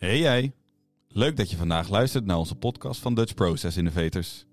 Hey 0.00 0.18
jij, 0.18 0.52
leuk 1.08 1.36
dat 1.36 1.50
je 1.50 1.56
vandaag 1.56 1.88
luistert 1.88 2.26
naar 2.26 2.36
onze 2.36 2.54
podcast 2.54 3.00
van 3.00 3.14
Dutch 3.14 3.34
Process 3.34 3.76
Innovators. 3.76 4.44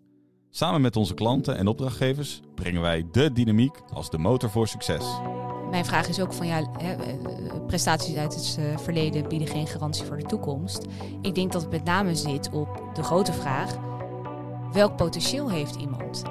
Samen 0.50 0.82
met 0.82 0.96
onze 0.96 1.14
klanten 1.14 1.58
en 1.58 1.68
opdrachtgevers 1.68 2.42
brengen 2.56 2.82
wij 2.82 3.08
de 3.12 3.32
dynamiek 3.32 3.76
als 3.94 4.10
de 4.10 4.18
motor 4.18 4.50
voor 4.50 4.68
succes. 4.68 5.06
Mijn 5.70 5.86
vraag 5.86 6.08
is 6.08 6.20
ook 6.20 6.34
van 6.34 6.48
ja, 6.48 6.74
eh, 6.80 6.98
prestaties 7.68 8.16
uit 8.16 8.36
het 8.36 8.58
eh, 8.60 8.78
verleden 8.78 9.28
bieden 9.28 9.48
geen 9.48 9.68
garantie 9.68 10.06
voor 10.06 10.18
de 10.18 10.26
toekomst. 10.26 10.86
Ik 11.22 11.36
denk 11.36 11.52
dat 11.52 11.62
het 11.62 11.72
met 11.72 11.84
name 11.84 12.16
zit 12.16 12.50
op 12.52 12.90
de 12.94 13.04
grote 13.04 13.34
vraag: 13.34 13.78
welk 14.72 14.96
potentieel 14.96 15.50
heeft 15.52 15.76
iemand? 15.76 16.24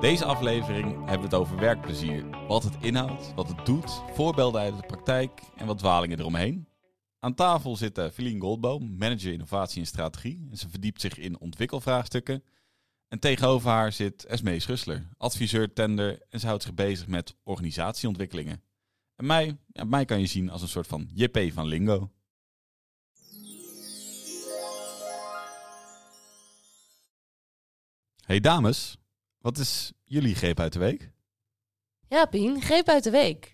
Deze 0.00 0.24
aflevering 0.24 0.96
hebben 0.96 1.28
we 1.28 1.36
het 1.36 1.44
over 1.44 1.56
werkplezier. 1.56 2.24
Wat 2.48 2.62
het 2.62 2.76
inhoudt, 2.80 3.32
wat 3.34 3.48
het 3.48 3.66
doet, 3.66 4.02
voorbeelden 4.14 4.60
uit 4.60 4.76
de 4.76 4.86
praktijk 4.86 5.30
en 5.56 5.66
wat 5.66 5.78
dwalingen 5.78 6.18
eromheen. 6.18 6.69
Aan 7.22 7.34
tafel 7.34 7.76
zit 7.76 7.98
uh, 7.98 8.10
Feline 8.10 8.40
Goldboom, 8.40 8.96
manager 8.96 9.32
innovatie 9.32 9.80
en 9.80 9.86
strategie. 9.86 10.46
En 10.50 10.56
ze 10.56 10.68
verdiept 10.68 11.00
zich 11.00 11.18
in 11.18 11.40
ontwikkelvraagstukken. 11.40 12.44
En 13.08 13.18
tegenover 13.18 13.70
haar 13.70 13.92
zit 13.92 14.24
Esmee 14.24 14.60
Schussler, 14.60 15.08
adviseur 15.16 15.72
tender 15.72 16.22
en 16.28 16.40
ze 16.40 16.46
houdt 16.46 16.62
zich 16.62 16.74
bezig 16.74 17.06
met 17.06 17.36
organisatieontwikkelingen. 17.42 18.62
En 19.16 19.26
mij, 19.26 19.58
ja, 19.66 19.84
mij 19.84 20.04
kan 20.04 20.20
je 20.20 20.26
zien 20.26 20.50
als 20.50 20.62
een 20.62 20.68
soort 20.68 20.86
van 20.86 21.10
JP 21.14 21.52
van 21.52 21.66
Lingo. 21.66 22.10
Hey 28.24 28.40
dames, 28.40 28.96
wat 29.38 29.58
is 29.58 29.92
jullie 30.04 30.34
greep 30.34 30.60
uit 30.60 30.72
de 30.72 30.78
week? 30.78 31.10
Ja, 32.08 32.24
Pien, 32.24 32.60
greep 32.60 32.88
uit 32.88 33.04
de 33.04 33.10
week. 33.10 33.52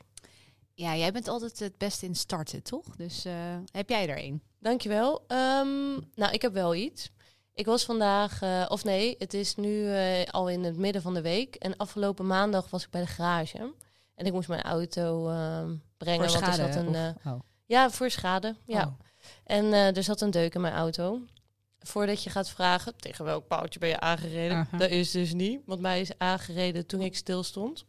Ja, 0.79 0.97
jij 0.97 1.12
bent 1.12 1.29
altijd 1.29 1.59
het 1.59 1.79
beste 1.79 2.07
in 2.07 2.15
starten, 2.15 2.62
toch? 2.62 2.97
Dus 2.97 3.25
eh, 3.25 3.35
heb 3.73 3.89
jij 3.89 4.09
er 4.09 4.25
een? 4.25 4.43
Dankjewel. 4.61 5.25
Ehm 5.27 5.93
nou, 6.15 6.33
ik 6.33 6.43
heb 6.43 6.52
wel 6.52 6.75
iets. 6.75 7.10
Ik 7.55 7.66
was 7.66 7.85
vandaag, 7.85 8.43
eh, 8.43 8.65
of 8.68 8.85
nee, 8.85 9.15
het 9.18 9.35
is 9.35 9.55
nu 9.55 9.93
eh, 9.93 10.24
al 10.30 10.49
in 10.49 10.65
het 10.65 10.77
midden 10.77 11.02
van 11.02 11.15
de 11.15 11.21
week. 11.21 11.55
En 11.55 11.77
afgelopen 11.77 12.27
maandag 12.27 12.71
was 12.71 12.85
ik 12.85 12.91
bij 12.91 13.01
de 13.01 13.07
garage. 13.07 13.73
En 14.15 14.27
ik 14.27 14.33
moest 14.33 14.49
mijn 14.49 14.63
auto 14.63 15.29
ehm, 15.29 15.74
brengen. 15.96 16.30
Voor 16.30 16.41
want 16.41 16.46
er 16.46 16.55
schade, 16.55 16.73
zat 16.73 16.83
een, 16.83 17.15
of- 17.24 17.33
oh. 17.33 17.40
ja, 17.66 17.90
voor 17.90 18.11
schade. 18.11 18.57
Ja. 18.66 18.85
Oh. 18.87 18.93
En 19.45 19.73
er 19.73 20.02
zat 20.02 20.21
een 20.21 20.30
deuk 20.30 20.55
in 20.55 20.61
mijn 20.61 20.74
auto. 20.74 21.21
Voordat 21.79 22.23
je 22.23 22.30
gaat 22.30 22.49
vragen, 22.49 22.96
tegen 22.96 23.24
welk 23.24 23.46
paaltje 23.46 23.79
ben 23.79 23.88
je 23.88 24.01
aangereden? 24.01 24.68
Dat 24.79 24.90
is 24.90 25.11
dus 25.11 25.33
niet, 25.33 25.61
want 25.66 25.80
mij 25.80 26.01
is 26.01 26.18
aangereden 26.18 26.87
toen 26.87 27.01
ik 27.01 27.16
stil 27.16 27.43
stond. 27.43 27.85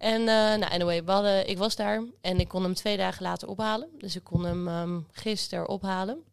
En 0.00 0.20
eh 0.20 0.58
nou, 0.58 0.72
anyway, 0.72 1.42
ik 1.44 1.58
was 1.58 1.76
daar 1.76 2.02
en 2.20 2.40
ik 2.40 2.48
kon 2.48 2.62
hem 2.62 2.74
twee 2.74 2.96
dagen 2.96 3.22
later 3.22 3.48
ophalen. 3.48 3.88
Dus 3.98 4.16
ik 4.16 4.24
kon 4.24 4.44
hem 4.44 4.68
ehm 4.68 5.00
gisteren 5.10 5.68
ophalen. 5.68 6.24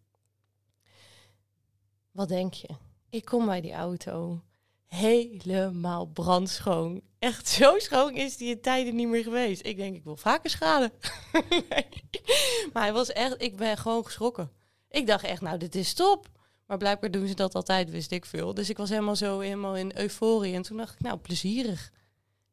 Wat 2.11 2.27
denk 2.27 2.53
je? 2.53 2.67
Ik 3.09 3.25
kom 3.25 3.45
bij 3.45 3.61
die 3.61 3.73
auto 3.73 4.41
helemaal 4.85 6.05
brandschoon. 6.05 7.01
Echt 7.19 7.47
zo 7.57 7.79
schoon 7.79 8.15
is 8.15 8.37
die 8.37 8.49
in 8.49 8.61
tijden 8.61 8.95
niet 8.95 9.07
meer 9.07 9.23
geweest. 9.23 9.65
Ik 9.65 9.77
denk, 9.77 9.95
ik 9.95 10.03
wil 10.03 10.17
vaker 10.17 10.49
schade. 10.49 10.91
Maar 12.73 12.83
hij 12.83 12.93
was 12.93 13.11
echt, 13.11 13.41
ik 13.41 13.55
ben 13.55 13.77
gewoon 13.77 14.05
geschrokken. 14.05 14.51
Ik 14.89 15.07
dacht 15.07 15.23
echt, 15.23 15.41
nou, 15.41 15.57
dit 15.57 15.75
is 15.75 15.93
top. 15.93 16.29
Maar 16.65 16.77
blijkbaar 16.77 17.11
doen 17.11 17.27
ze 17.27 17.33
dat 17.33 17.55
altijd, 17.55 17.89
wist 17.89 18.11
ik 18.11 18.25
veel. 18.25 18.53
Dus 18.53 18.69
ik 18.69 18.77
was 18.77 18.89
helemaal 18.89 19.15
zo 19.15 19.39
helemaal 19.39 19.75
in 19.75 19.91
euforie. 19.95 20.53
En 20.53 20.61
toen 20.61 20.77
dacht 20.77 20.93
ik, 20.93 21.01
nou, 21.01 21.17
plezierig. 21.17 21.91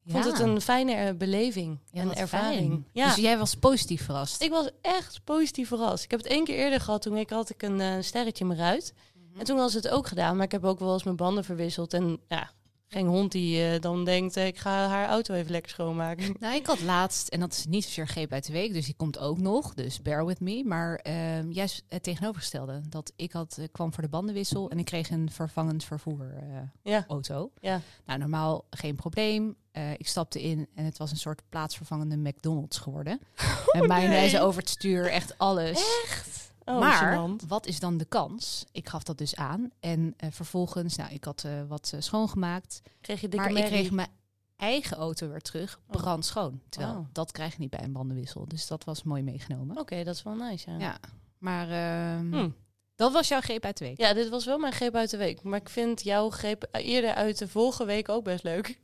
Ik 0.05 0.12
vond 0.12 0.24
het 0.24 0.38
een 0.38 0.60
fijne 0.60 0.92
eh, 0.92 1.14
beleving 1.14 1.78
en 1.92 2.14
ervaring. 2.14 2.70
fijn. 2.70 2.86
Ja. 2.92 3.06
Dus 3.06 3.16
jij 3.16 3.38
was 3.38 3.55
positief 3.55 4.05
verrast. 4.05 4.42
Ik 4.42 4.50
was 4.50 4.70
echt 4.80 5.24
positief 5.24 5.69
verrast. 5.69 6.05
Ik 6.05 6.10
heb 6.10 6.20
het 6.20 6.28
één 6.28 6.44
keer 6.44 6.56
eerder 6.56 6.80
gehad. 6.80 7.02
Toen 7.02 7.16
ik 7.16 7.30
had 7.30 7.50
ik 7.50 7.62
een 7.62 7.80
eh, 7.80 7.94
sterretje 8.00 8.41
in 8.41 8.47
mijn 8.47 8.60
ruit. 8.60 8.94
En 9.38 9.44
toen 9.44 9.56
was 9.56 9.75
het 9.75 9.88
ook 9.88 10.06
gedaan. 10.06 10.36
Maar 10.36 10.44
ik 10.44 10.52
heb 10.52 10.64
ook 10.64 10.78
wel 10.78 10.92
eens 10.92 11.05
mijn 11.05 11.16
banden 11.16 11.44
verwisseld. 11.44 11.94
En 11.94 12.20
ja, 12.28 12.50
geen 12.95 13.06
hond 13.06 13.33
die 13.33 13.65
eh, 13.69 13.81
dan 13.81 14.05
denkt... 14.05 14.37
eh, 14.37 14.47
ik 14.47 14.59
ga 14.59 14.88
haar 14.88 15.09
auto 15.09 15.34
even 15.34 15.50
lekker 15.50 15.71
schoonmaken. 15.71 16.34
Nou, 16.41 16.55
ik 16.56 16.66
had 16.66 16.81
laatst, 16.81 17.28
en 17.28 17.41
dat 17.41 17.53
is 17.53 17.66
niet 17.66 17.84
zozeer 17.84 18.06
greep 18.09 18.32
uit 18.32 18.47
de 18.47 18.53
week, 18.53 18.72
dus 18.72 18.84
die 18.84 18.94
komt 18.97 19.19
ook 19.19 19.38
nog, 19.38 19.75
dus 19.75 20.03
bear 20.03 20.27
with 20.27 20.41
me. 20.41 20.65
Maar 20.65 20.94
ehm, 20.97 21.50
juist 21.50 21.84
het 21.88 22.03
tegenovergestelde, 22.03 22.81
dat 22.88 23.12
ik 23.16 23.33
had, 23.33 23.56
eh, 23.59 23.65
kwam 23.72 23.93
voor 23.93 24.03
de 24.03 24.09
bandenwissel 24.09 24.71
en 24.71 24.78
ik 24.78 24.84
kreeg 24.84 25.10
een 25.10 25.31
vervangend 25.31 25.84
vervoer 25.84 26.34
Ja, 26.83 27.04
auto. 27.09 27.50
ja. 27.60 27.81
Nou, 28.06 28.19
normaal 28.19 28.65
geen 28.71 28.94
probleem. 28.94 29.56
Ik 29.97 30.09
stapte 30.09 30.43
in 30.43 30.69
en 30.75 30.84
het 30.84 30.99
was 30.99 31.10
een 31.10 31.16
soort 31.16 31.43
plaatsvervangende 31.49 32.16
McDonald's 32.16 32.78
geworden. 32.78 33.21
Met 33.72 33.87
mayonaise 33.87 34.41
over 34.41 34.60
het 34.60 34.69
stuur, 34.71 35.10
echt 35.10 35.38
alles. 35.38 36.03
Echt? 36.04 36.44
Oh, 36.64 36.78
maar 36.78 37.16
gênant. 37.19 37.47
wat 37.48 37.66
is 37.66 37.80
dan 37.80 37.97
de 37.97 38.04
kans? 38.04 38.64
Ik 38.72 38.88
gaf 38.88 39.02
dat 39.02 39.19
dus 39.19 39.36
aan. 39.36 39.70
En 39.80 40.14
eh, 40.16 40.28
vervolgens, 40.32 40.97
nou, 40.97 41.12
ik 41.12 41.25
had 41.25 41.44
eh, 41.44 41.52
wat 41.69 41.91
eh, 41.94 42.00
schoongemaakt. 42.00 42.80
Kreeg 43.00 43.20
je 43.20 43.28
dikke 43.28 43.50
Maar 43.52 43.62
ik 43.62 43.66
kreeg 43.69 43.91
mijn 43.91 44.08
eigen 44.56 44.97
auto 44.97 45.28
weer 45.28 45.41
terug, 45.41 45.80
Oh. 45.86 45.97
brandschoon. 46.00 46.60
Terwijl 46.69 46.94
Oh. 46.97 47.06
dat 47.12 47.32
krijg 47.32 47.53
je 47.53 47.60
niet 47.60 47.70
bij 47.70 47.82
een 47.82 47.92
bandenwissel. 47.92 48.48
Dus 48.48 48.66
dat 48.66 48.84
was 48.84 49.03
mooi 49.03 49.22
meegenomen. 49.22 49.78
Oké, 49.78 50.04
dat 50.04 50.14
is 50.14 50.22
wel 50.22 50.34
nice, 50.34 50.70
ja. 50.70 50.78
Ja, 50.78 50.98
maar 51.38 51.69
ehm, 51.70 52.32
Hm. 52.34 52.48
dat 52.97 53.12
was 53.12 53.28
jouw 53.28 53.41
greep 53.41 53.64
uit 53.64 53.78
de 53.78 53.84
week. 53.84 53.98
Ja, 53.98 54.12
dit 54.14 54.28
was 54.28 54.44
wel 54.44 54.58
mijn 54.58 54.72
greep 54.72 54.94
uit 54.94 55.10
de 55.10 55.16
week. 55.16 55.42
Maar 55.42 55.60
ik 55.60 55.69
vind 55.69 56.03
jouw 56.03 56.30
greep 56.30 56.69
eerder 56.72 57.14
uit 57.14 57.38
de 57.38 57.48
vorige 57.48 57.84
week 57.84 58.08
ook 58.08 58.24
best 58.24 58.44
leuk. 58.44 58.78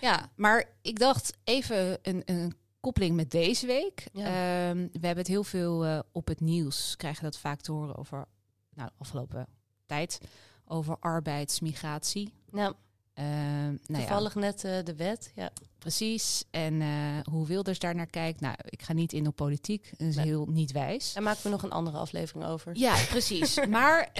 Ja, 0.00 0.30
maar 0.36 0.64
ik 0.82 0.98
dacht 0.98 1.36
even 1.44 1.98
een, 2.02 2.22
een 2.24 2.54
koppeling 2.80 3.16
met 3.16 3.30
deze 3.30 3.66
week. 3.66 4.06
Ja. 4.12 4.24
Ehm, 4.24 4.76
we 4.76 5.06
hebben 5.06 5.16
het 5.16 5.26
heel 5.26 5.44
veel 5.44 5.84
eh, 5.84 5.98
op 6.12 6.28
het 6.28 6.40
nieuws, 6.40 6.96
krijgen 6.96 7.22
dat 7.24 7.38
vaak 7.38 7.60
te 7.60 7.72
horen 7.72 7.96
over, 7.96 8.24
nou, 8.74 8.90
afgelopen 8.98 9.46
tijd, 9.86 10.20
over 10.64 10.96
arbeidsmigratie. 11.00 12.32
Nou, 12.50 12.74
Ehm, 13.14 13.26
nou 13.66 13.78
ja, 13.86 13.96
toevallig 13.98 14.34
net 14.34 14.64
eh, 14.64 14.84
de 14.84 14.94
wet. 14.94 15.32
Ja. 15.34 15.50
precies. 15.78 16.44
En 16.50 16.80
eh, 16.80 16.88
hoe 17.32 17.46
Wilders 17.46 17.78
daar 17.78 17.94
naar 17.94 18.06
kijkt. 18.06 18.40
Nou, 18.40 18.54
ik 18.64 18.82
ga 18.82 18.92
niet 18.92 19.12
in 19.12 19.26
op 19.26 19.36
politiek. 19.36 19.90
Dat 19.98 20.08
is 20.08 20.16
Nee. 20.16 20.24
heel 20.24 20.46
niet 20.46 20.72
wijs. 20.72 21.12
Daar 21.12 21.22
maken 21.22 21.42
we 21.42 21.48
nog 21.48 21.62
een 21.62 21.70
andere 21.70 21.96
aflevering 21.96 22.44
over. 22.44 22.76
Ja, 22.76 23.04
precies. 23.08 23.64
maar 23.68 24.12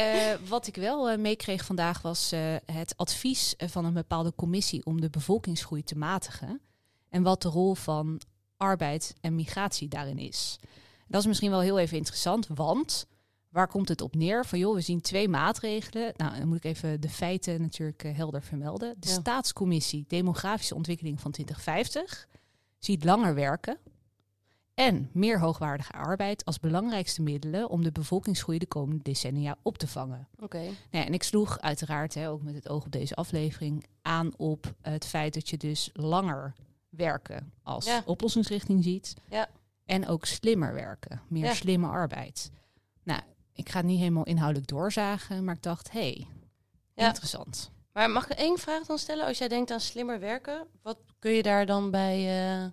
wat 0.48 0.66
ik 0.66 0.77
wel 0.77 1.19
meekreeg 1.19 1.65
vandaag 1.65 2.03
was 2.03 2.32
het 2.65 2.97
advies 2.97 3.54
van 3.59 3.84
een 3.84 3.92
bepaalde 3.92 4.34
commissie 4.34 4.84
om 4.84 5.00
de 5.00 5.10
bevolkingsgroei 5.10 5.82
te 5.82 5.97
matigen. 5.97 6.60
En 7.09 7.22
wat 7.22 7.42
de 7.42 7.48
rol 7.48 7.75
van 7.75 8.21
arbeid 8.60 9.15
en 9.21 9.34
migratie 9.34 9.88
daarin 9.88 10.19
is. 10.19 10.59
Dat 11.06 11.21
is 11.21 11.26
misschien 11.26 11.50
wel 11.50 11.60
heel 11.60 11.78
even 11.78 11.97
interessant, 11.97 12.47
want 12.47 13.06
waar 13.48 13.69
komt 13.69 13.88
het 13.88 14.00
op 14.00 14.15
neer? 14.15 14.47
Van 14.47 14.59
joh, 14.59 14.75
we 14.75 14.81
zien 14.81 15.00
twee 15.00 15.28
maatregelen. 15.28 16.12
Nou, 16.16 16.38
dan 16.38 16.48
moet 16.48 16.56
ik 16.56 16.65
even 16.65 17.00
de 17.00 17.09
feiten 17.09 17.60
natuurlijk 17.60 18.04
eh, 18.04 18.16
helder 18.16 18.43
vermelden. 18.43 18.94
De 18.98 19.09
Ja. 19.09 19.15
Staatscommissie 19.15 20.04
Demografische 20.09 20.75
Ontwikkeling 20.75 21.21
van 21.21 21.31
2050 21.31 22.28
ziet 22.78 23.04
langer 23.04 23.34
werken 23.34 23.78
en 24.75 25.10
meer 25.12 25.41
hoogwaardige 25.41 25.92
arbeid 25.92 26.44
als 26.44 26.60
belangrijkste 26.60 27.22
middelen 27.22 27.69
om 27.69 27.82
de 27.82 27.92
bevolkingsgroei 27.92 28.59
de 28.59 28.66
komende 28.66 29.03
decennia 29.03 29.56
op 29.62 29.78
te 29.78 29.87
vangen. 29.87 30.28
Oké. 30.38 30.59
Nou 30.59 30.75
ja, 30.91 31.04
en 31.04 31.12
ik 31.12 31.22
sloeg 31.22 31.60
uiteraard, 31.60 32.15
hè, 32.15 32.31
ook 32.31 32.42
met 32.42 32.54
het 32.54 32.69
oog 32.69 32.84
op 32.84 32.92
deze 32.92 33.15
aflevering, 33.15 33.87
aan 34.03 34.37
op 34.37 34.75
het 34.81 35.06
feit 35.06 35.34
dat 35.34 35.48
je 35.48 35.56
dus 35.56 35.91
langer 35.92 36.54
werken 36.90 37.52
als 37.62 37.84
Ja. 37.84 38.02
oplossingsrichting 38.06 38.84
ziet. 38.84 39.14
Ja. 39.28 39.48
En 39.84 40.08
ook 40.08 40.24
slimmer 40.24 40.74
werken, 40.74 41.20
meer 41.28 41.44
Ja. 41.44 41.54
slimme 41.54 41.86
arbeid. 41.86 42.50
Nou, 43.02 43.20
ik 43.52 43.68
ga 43.68 43.76
het 43.76 43.86
niet 43.86 43.98
helemaal 43.98 44.24
inhoudelijk 44.24 44.68
doorzagen, 44.70 45.44
maar 45.44 45.54
ik 45.54 45.62
dacht, 45.62 45.90
hé, 45.92 46.00
hey, 46.00 46.26
Ja. 46.94 47.06
interessant. 47.06 47.70
Maar 47.92 48.10
mag 48.10 48.30
ik 48.30 48.38
één 48.38 48.58
vraag 48.58 48.86
dan 48.86 48.98
stellen? 48.98 49.26
Als 49.26 49.38
jij 49.38 49.48
denkt 49.48 49.70
aan 49.70 49.80
slimmer 49.80 50.20
werken, 50.20 50.66
wat 50.82 50.98
kun 51.18 51.30
je 51.32 51.42
daar 51.42 51.66
dan 51.66 51.90
bij... 51.90 52.16
eh, 52.18 52.68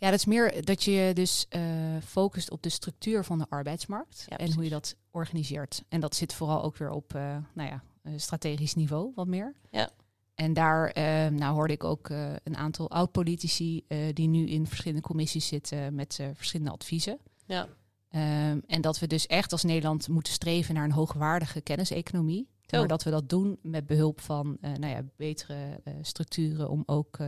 Ja, 0.00 0.10
dat 0.10 0.18
is 0.18 0.24
meer 0.24 0.64
dat 0.64 0.82
je 0.84 1.10
dus 1.14 1.46
eh, 1.48 1.62
focust 2.04 2.50
op 2.50 2.62
de 2.62 2.68
structuur 2.68 3.24
van 3.24 3.38
de 3.38 3.46
arbeidsmarkt 3.48 4.24
Ja, 4.28 4.36
en 4.36 4.52
hoe 4.54 4.64
je 4.64 4.70
dat 4.70 4.96
organiseert. 5.10 5.82
En 5.88 6.00
dat 6.00 6.14
zit 6.16 6.34
vooral 6.34 6.62
ook 6.62 6.76
weer 6.76 6.90
op 6.90 7.14
eh, 7.14 7.36
nou 7.54 7.68
ja, 7.68 7.82
strategisch 8.16 8.74
niveau 8.74 9.12
wat 9.14 9.26
meer. 9.26 9.54
Ja. 9.70 9.90
En 10.38 10.52
daar 10.52 10.90
eh, 10.90 11.26
nou, 11.26 11.54
hoorde 11.54 11.72
ik 11.72 11.84
ook 11.84 12.08
eh, 12.08 12.32
een 12.44 12.56
aantal 12.56 12.90
oud-politici 12.90 13.84
eh, 13.88 13.98
die 14.12 14.28
nu 14.28 14.46
in 14.46 14.66
verschillende 14.66 15.02
commissies 15.02 15.46
zitten 15.46 15.94
met 15.94 16.20
verschillende 16.34 16.72
adviezen. 16.72 17.18
ja. 17.46 17.68
Ehm, 18.08 18.58
en 18.66 18.80
dat 18.80 18.98
we 18.98 19.06
dus 19.06 19.26
echt 19.26 19.52
als 19.52 19.62
Nederland 19.62 20.08
moeten 20.08 20.32
streven 20.32 20.74
naar 20.74 20.84
een 20.84 20.92
hoogwaardige 20.92 21.60
kenniseconomie. 21.60 22.48
Maar 22.70 22.86
dat 22.86 23.02
we 23.02 23.10
dat 23.10 23.28
doen 23.28 23.58
met 23.62 23.86
behulp 23.86 24.20
van 24.20 24.58
nou 24.60 24.86
ja, 24.86 25.02
betere 25.16 25.80
structuren 26.02 26.70
om 26.70 26.82
ook 26.86 27.18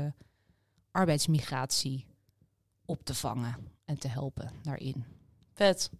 arbeidsmigratie 0.91 2.07
op 2.85 3.05
te 3.05 3.15
vangen 3.15 3.57
en 3.85 3.99
te 3.99 4.09
helpen 4.09 4.51
daarin. 4.63 5.05
Vet. 5.55 5.91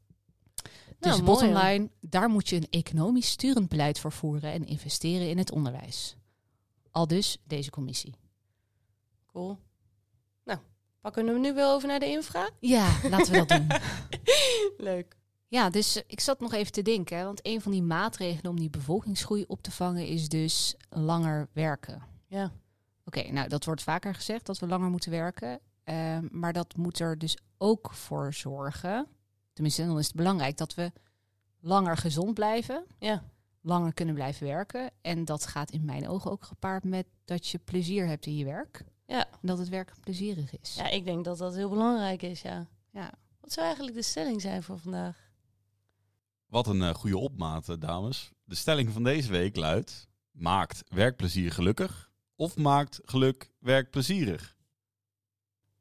Dus 0.99 1.11
Nou, 1.11 1.23
bottom 1.23 1.57
line, 1.57 1.91
daar 2.01 2.29
moet 2.29 2.49
je 2.49 2.57
een 2.57 2.71
economisch 2.71 3.31
sturend 3.31 3.69
beleid 3.69 3.99
voor 3.99 4.13
voeren 4.13 4.53
en 4.53 4.67
investeren 4.67 5.29
in 5.29 5.39
het 5.39 5.53
onderwijs. 5.53 6.17
Al 6.91 7.07
dus 7.07 7.39
deze 7.45 7.71
commissie. 7.71 8.15
Cool. 9.27 9.59
Nou, 10.45 10.59
pakken 11.01 11.25
we 11.25 11.31
hem 11.31 11.41
nu 11.41 11.55
wel 11.55 11.75
over 11.75 11.89
naar 11.89 12.01
de 12.01 12.07
infra? 12.07 12.51
Ja, 12.61 12.99
laten 13.09 13.33
we 13.33 13.45
dat 13.45 13.49
doen. 13.49 13.69
Leuk. 14.89 15.19
Ja, 15.49 15.71
dus 15.71 15.97
eh, 15.97 16.03
ik 16.07 16.21
zat 16.21 16.41
nog 16.41 16.53
even 16.53 16.73
te 16.73 16.83
denken. 16.83 17.19
hè, 17.19 17.25
Want 17.25 17.41
een 17.43 17.61
van 17.61 17.73
die 17.73 17.83
maatregelen 17.83 18.51
om 18.51 18.59
die 18.59 18.71
bevolkingsgroei 18.71 19.45
op 19.47 19.63
te 19.63 19.71
vangen 19.71 20.07
is 20.07 20.29
dus 20.29 20.75
langer 20.89 21.49
werken. 21.53 22.03
Ja. 22.27 22.53
Oké, 23.05 23.31
nou 23.31 23.49
dat 23.49 23.65
wordt 23.65 23.83
vaker 23.83 24.15
gezegd 24.15 24.47
dat 24.47 24.59
we 24.59 24.67
langer 24.67 24.91
moeten 24.91 25.11
werken. 25.11 25.61
Ehm, 25.85 26.29
maar 26.31 26.53
dat 26.53 26.77
moet 26.77 26.99
er 26.99 27.19
dus 27.19 27.37
ook 27.59 27.93
voor 27.93 28.35
zorgen. 28.35 29.07
Tenminste, 29.53 29.87
dan 29.87 29.99
is 29.99 30.07
het 30.07 30.17
belangrijk 30.17 30.57
dat 30.57 30.75
we 30.75 30.93
langer 31.61 31.97
gezond 31.97 32.35
blijven. 32.35 32.85
Ja. 32.99 33.25
Langer 33.61 33.95
kunnen 33.95 34.15
blijven 34.15 34.47
werken. 34.47 34.91
En 35.01 35.25
dat 35.25 35.47
gaat 35.47 35.71
in 35.71 35.85
mijn 35.85 36.09
ogen 36.09 36.31
ook 36.31 36.45
gepaard 36.45 36.85
met 36.85 37.07
dat 37.25 37.47
je 37.47 37.59
plezier 37.59 38.07
hebt 38.07 38.27
in 38.27 38.37
je 38.37 38.45
werk. 38.45 38.85
Ja. 39.07 39.27
En 39.31 39.39
dat 39.41 39.59
het 39.59 39.69
werk 39.69 39.93
plezierig 40.01 40.59
is. 40.61 40.75
ja, 40.75 40.89
ik 40.89 41.05
denk 41.05 41.25
dat 41.25 41.39
dat 41.39 41.55
heel 41.55 41.69
belangrijk 41.69 42.23
is, 42.23 42.43
ja. 42.43 42.67
Ja. 42.91 43.13
Wat 43.41 43.53
zou 43.53 43.67
eigenlijk 43.67 43.97
de 43.97 44.03
stelling 44.03 44.41
zijn 44.41 44.63
voor 44.63 44.79
vandaag? 44.79 45.31
Wat 46.47 46.67
een 46.67 46.83
eh, 46.83 46.95
goede 46.95 47.19
opmaat, 47.19 47.69
eh, 47.69 47.77
dames. 47.79 48.31
De 48.45 48.55
stelling 48.55 48.93
van 48.93 49.03
deze 49.03 49.31
week 49.31 49.57
luidt: 49.57 50.09
maakt 50.31 50.83
werkplezier 50.89 51.53
gelukkig 51.53 52.11
of 52.37 52.57
maakt 52.57 53.01
geluk 53.05 53.51
werk 53.59 53.91
plezierig? 53.91 54.57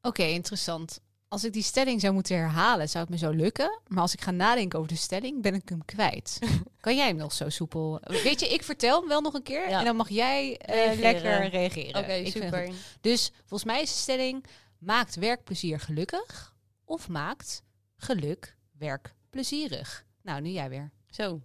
Oké, 0.02 0.22
interessant. 0.22 1.00
Als 1.32 1.44
ik 1.44 1.52
die 1.52 1.62
stelling 1.62 2.00
zou 2.00 2.12
moeten 2.14 2.36
herhalen, 2.36 2.88
zou 2.88 3.04
het 3.04 3.12
me 3.12 3.18
zo 3.18 3.30
lukken. 3.30 3.80
Maar 3.86 4.00
als 4.02 4.12
ik 4.12 4.20
ga 4.20 4.30
nadenken 4.30 4.78
over 4.78 4.90
de 4.90 4.98
stelling, 4.98 5.42
ben 5.42 5.54
ik 5.54 5.68
hem 5.68 5.84
kwijt. 5.84 6.38
kan 6.80 6.96
jij 6.96 7.06
hem 7.06 7.16
nog 7.16 7.32
zo 7.32 7.48
soepel? 7.48 8.00
Weet 8.02 8.40
je, 8.40 8.48
ik 8.48 8.62
vertel 8.62 8.98
hem 9.00 9.08
wel 9.08 9.20
nog 9.20 9.34
een 9.34 9.42
keer 9.42 9.68
Ja. 9.68 9.78
en 9.78 9.84
dan 9.84 9.96
mag 9.96 10.08
jij 10.08 10.56
eh, 10.58 10.74
Reageren. 10.74 11.00
lekker 11.00 11.48
reageren. 11.48 12.00
Oké, 12.00 12.30
super. 12.30 12.70
Dus 13.00 13.30
volgens 13.38 13.64
mij 13.64 13.82
is 13.82 13.88
de 13.92 13.98
stelling: 13.98 14.44
maakt 14.78 15.14
werkplezier 15.14 15.80
gelukkig 15.80 16.54
of 16.84 17.08
maakt 17.08 17.62
geluk 17.96 18.56
werk 18.78 19.14
plezierig? 19.30 20.04
Nou, 20.22 20.40
nu 20.40 20.48
jij 20.50 20.68
weer. 20.68 20.90
Zo. 21.10 21.40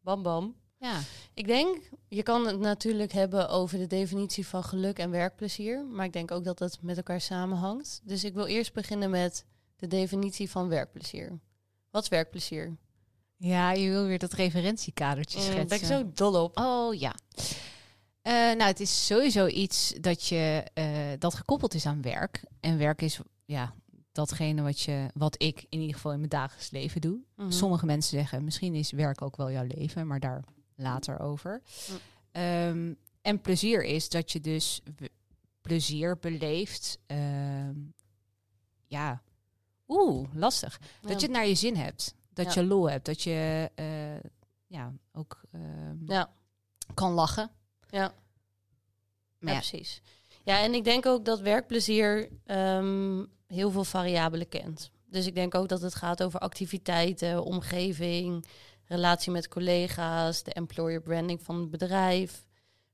Bam 0.00 0.22
bam. 0.22 0.56
Ja. 0.78 1.00
Ik 1.34 1.46
denk, 1.46 1.90
je 2.08 2.22
kan 2.22 2.46
het 2.46 2.58
natuurlijk 2.58 3.12
hebben 3.12 3.48
over 3.48 3.78
de 3.78 3.86
definitie 3.86 4.46
van 4.46 4.64
geluk 4.64 4.98
en 4.98 5.10
werkplezier. 5.10 5.84
Maar 5.86 6.04
ik 6.04 6.12
denk 6.12 6.30
ook 6.30 6.44
dat 6.44 6.58
het 6.58 6.82
met 6.82 6.96
elkaar 6.96 7.20
samenhangt. 7.20 8.00
Dus 8.04 8.24
ik 8.24 8.34
wil 8.34 8.46
eerst 8.46 8.72
beginnen 8.72 9.10
met 9.10 9.44
de 9.76 9.86
definitie 9.86 10.50
van 10.50 10.68
werkplezier. 10.68 11.38
Wat 11.90 12.02
is 12.02 12.08
werkplezier? 12.08 12.76
Ja, 13.36 13.72
je 13.72 13.88
wil 13.90 14.04
weer 14.06 14.18
dat 14.18 14.32
referentiekadertje 14.32 15.38
Mm, 15.38 15.44
schetsen. 15.44 15.68
ben 15.68 15.78
ik 15.78 15.84
zo 15.84 16.10
dol 16.14 16.42
op. 16.44 16.58
Oh 16.58 16.94
ja. 16.94 17.14
Eh, 18.22 18.32
nou, 18.32 18.62
het 18.62 18.80
is 18.80 19.06
sowieso 19.06 19.46
iets 19.46 19.94
dat 20.00 20.26
je 20.26 20.64
eh, 20.74 20.86
dat 21.18 21.34
gekoppeld 21.34 21.74
is 21.74 21.86
aan 21.86 22.02
werk. 22.02 22.44
En 22.60 22.78
werk 22.78 23.02
is 23.02 23.20
ja 23.44 23.74
datgene 24.12 24.62
wat 24.62 24.80
je, 24.80 25.06
wat 25.14 25.42
ik 25.42 25.66
in 25.68 25.80
ieder 25.80 25.94
geval 25.94 26.12
in 26.12 26.18
mijn 26.18 26.30
dagelijks 26.30 26.70
leven 26.70 27.00
doe. 27.00 27.18
Mhm. 27.36 27.50
Sommige 27.50 27.86
mensen 27.86 28.18
zeggen 28.18 28.44
misschien 28.44 28.74
is 28.74 28.90
werk 28.90 29.22
ook 29.22 29.36
wel 29.36 29.50
jouw 29.50 29.66
leven, 29.66 30.06
maar 30.06 30.20
daar 30.20 30.44
later 30.76 31.20
over. 31.20 31.62
Mm. 31.90 31.96
Ehm, 32.30 32.94
en 33.22 33.40
plezier 33.40 33.84
is 33.84 34.08
dat 34.08 34.32
je 34.32 34.40
dus 34.40 34.80
plezier 35.60 36.18
beleeft. 36.18 36.98
ehm, 37.06 37.74
ja, 38.86 39.22
oeh, 39.88 40.28
lastig. 40.34 40.80
Dat 41.00 41.20
je 41.20 41.26
het 41.26 41.36
naar 41.36 41.46
je 41.46 41.54
zin 41.54 41.76
hebt. 41.76 42.14
Dat 42.32 42.54
Ja. 42.54 42.60
je 42.60 42.66
lol 42.66 42.90
hebt. 42.90 43.06
Dat 43.06 43.22
je 43.22 43.70
eh, 43.74 44.30
ja, 44.66 44.92
ook 45.12 45.40
ehm, 45.52 45.96
Ja, 46.12 46.30
kan 46.94 47.12
lachen. 47.12 47.50
ja. 47.88 48.14
Maar 49.38 49.52
ja, 49.52 49.58
precies. 49.58 50.02
Ja, 50.44 50.62
en 50.62 50.74
ik 50.74 50.84
denk 50.84 51.06
ook 51.06 51.24
dat 51.24 51.40
werkplezier 51.40 52.28
heel 53.46 53.70
veel 53.70 53.84
variabelen 53.84 54.48
kent. 54.48 54.90
Dus 55.06 55.26
ik 55.26 55.34
denk 55.34 55.54
ook 55.54 55.68
dat 55.68 55.80
het 55.80 55.94
gaat 55.94 56.22
over 56.22 56.40
activiteiten, 56.40 57.44
omgeving, 57.44 58.44
relatie 58.86 59.32
met 59.32 59.48
collega's, 59.48 60.42
de 60.42 60.52
employer 60.52 61.00
branding 61.00 61.42
van 61.42 61.60
het 61.60 61.70
bedrijf, 61.70 62.44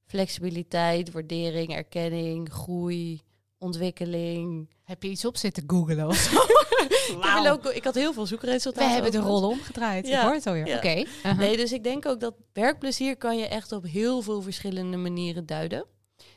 flexibiliteit, 0.07 1.11
waardering, 1.11 1.75
erkenning, 1.75 2.53
groei, 2.53 3.21
ontwikkeling. 3.59 4.71
heb 4.85 5.03
je 5.03 5.09
iets 5.09 5.25
op 5.25 5.37
zitten 5.37 5.65
googelen 5.67 6.07
of 6.07 6.17
zo? 6.17 6.37
Ik, 7.03 7.19
heb 7.23 7.53
ook, 7.53 7.67
ik 7.67 7.85
had 7.85 7.95
heel 7.95 8.13
veel 8.13 8.27
zoekresultaten. 8.27 8.87
We 8.89 8.95
hebben 8.95 9.13
de 9.13 9.19
rollen 9.19 9.49
omgedraaid. 9.49 10.07
Ja, 10.07 10.19
Ik 10.19 10.25
hoor 10.25 10.35
het 10.35 10.47
alweer. 10.47 10.67
ja. 10.67 10.77
Oké. 10.77 10.89
uh-huh. 10.95 11.39
Nee, 11.39 11.57
dus 11.57 11.73
ik 11.73 11.85
denk 11.85 12.07
ook 12.07 12.21
dat 12.21 12.35
werkplezier 12.53 13.17
kan 13.17 13.39
je 13.39 13.47
echt 13.47 13.73
op 13.73 13.85
heel 13.85 14.23
veel 14.23 14.43
verschillende 14.43 14.97
manieren 14.97 15.47
duiden. 15.47 15.85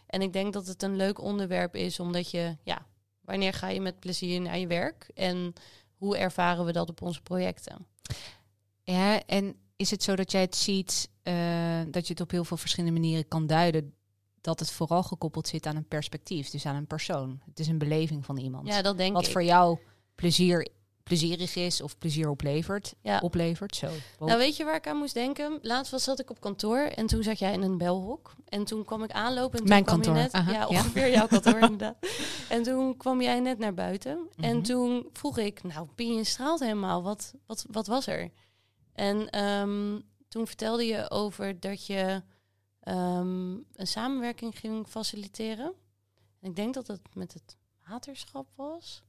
En 0.07 0.21
ik 0.21 0.33
denk 0.33 0.53
dat 0.53 0.67
het 0.67 0.83
een 0.83 0.95
leuk 0.95 1.21
onderwerp 1.21 1.75
is, 1.75 1.99
omdat 1.99 2.31
je, 2.31 2.57
ja, 2.63 2.85
wanneer 3.21 3.53
ga 3.53 3.67
je 3.67 3.81
met 3.81 3.99
plezier 3.99 4.41
naar 4.41 4.57
je 4.57 4.67
werk? 4.67 5.09
En 5.13 5.53
hoe 5.97 6.17
ervaren 6.17 6.65
we 6.65 6.71
dat 6.71 6.89
op 6.89 7.01
onze 7.01 7.21
projecten? 7.21 7.87
Ja, 8.85 9.25
en 9.25 9.55
is 9.75 9.91
het 9.91 10.03
zo 10.03 10.15
dat 10.15 10.31
jij 10.31 10.41
het 10.41 10.55
ziet 10.55 11.09
eh, 11.23 11.33
dat 11.87 12.07
je 12.07 12.13
het 12.13 12.21
op 12.21 12.31
heel 12.31 12.43
veel 12.45 12.57
verschillende 12.57 12.99
manieren 12.99 13.27
kan 13.27 13.47
duiden? 13.47 13.93
Dat 14.41 14.59
het 14.59 14.71
vooral 14.71 15.03
gekoppeld 15.03 15.47
zit 15.47 15.65
aan 15.65 15.75
een 15.75 15.87
perspectief, 15.87 16.49
dus 16.49 16.65
aan 16.65 16.75
een 16.75 16.87
persoon. 16.87 17.39
Het 17.45 17.59
is 17.59 17.67
een 17.67 17.77
beleving 17.77 18.25
van 18.25 18.37
iemand. 18.37 18.67
Ja, 18.67 18.81
dat 18.81 18.97
denk 18.97 19.13
Wat 19.13 19.25
ik. 19.25 19.31
voor 19.31 19.43
jou 19.43 19.77
plezier, 20.15 20.67
plezierig 21.03 21.55
is 21.55 21.81
of 21.81 21.97
plezier 21.97 22.29
oplevert. 22.29 22.93
Ja. 23.01 23.19
Oplevert, 23.19 23.75
zo. 23.75 23.89
Nou, 24.19 24.37
weet 24.37 24.55
je 24.57 24.63
waar 24.63 24.75
ik 24.75 24.87
aan 24.87 24.97
moest 24.97 25.13
denken? 25.13 25.59
Laatst 25.61 25.91
was 25.91 26.03
zat 26.03 26.19
ik 26.19 26.29
op 26.29 26.39
kantoor 26.39 26.77
en 26.79 27.05
toen 27.07 27.23
zat 27.23 27.39
jij 27.39 27.53
in 27.53 27.61
een 27.61 27.77
belhok. 27.77 28.35
En 28.49 28.63
toen 28.65 28.85
kwam 28.85 29.03
ik 29.03 29.11
aanlopen 29.11 29.51
en 29.53 29.59
toen 29.59 29.67
Mijn 29.69 29.83
kwam 29.83 30.01
kantoor, 30.01 30.23
je 30.23 30.29
net... 30.43 30.53
ja. 30.55 30.67
ongeveer 30.67 31.11
jouw 31.11 31.27
kantoor 31.27 31.59
inderdaad. 31.59 31.95
En 32.49 32.63
toen 32.63 32.97
kwam 32.97 33.21
jij 33.21 33.39
net 33.39 33.57
naar 33.57 33.73
buiten. 33.73 34.27
En 34.39 34.55
Mhm. 34.55 34.63
toen 34.65 35.09
vroeg 35.13 35.37
ik, 35.37 35.63
nou, 35.63 35.87
Pien, 35.95 36.13
je 36.15 36.23
straalt 36.23 36.59
helemaal. 36.59 37.03
Wat, 37.03 37.33
wat, 37.45 37.65
wat 37.71 37.87
was 37.87 38.07
er? 38.07 38.31
En 38.95 39.29
ehm, 39.29 39.99
toen 40.27 40.47
vertelde 40.47 40.85
je 40.85 41.09
over 41.11 41.59
dat 41.59 41.85
je 41.85 42.23
ehm, 42.79 43.51
een 43.73 43.87
samenwerking 43.87 44.59
ging 44.59 44.87
faciliteren. 44.87 45.73
En 46.41 46.49
ik 46.49 46.55
denk 46.55 46.73
dat 46.73 46.87
het 46.87 47.01
met 47.13 47.33
het 47.33 47.57
waterschap 47.87 48.47
was. 48.55 49.03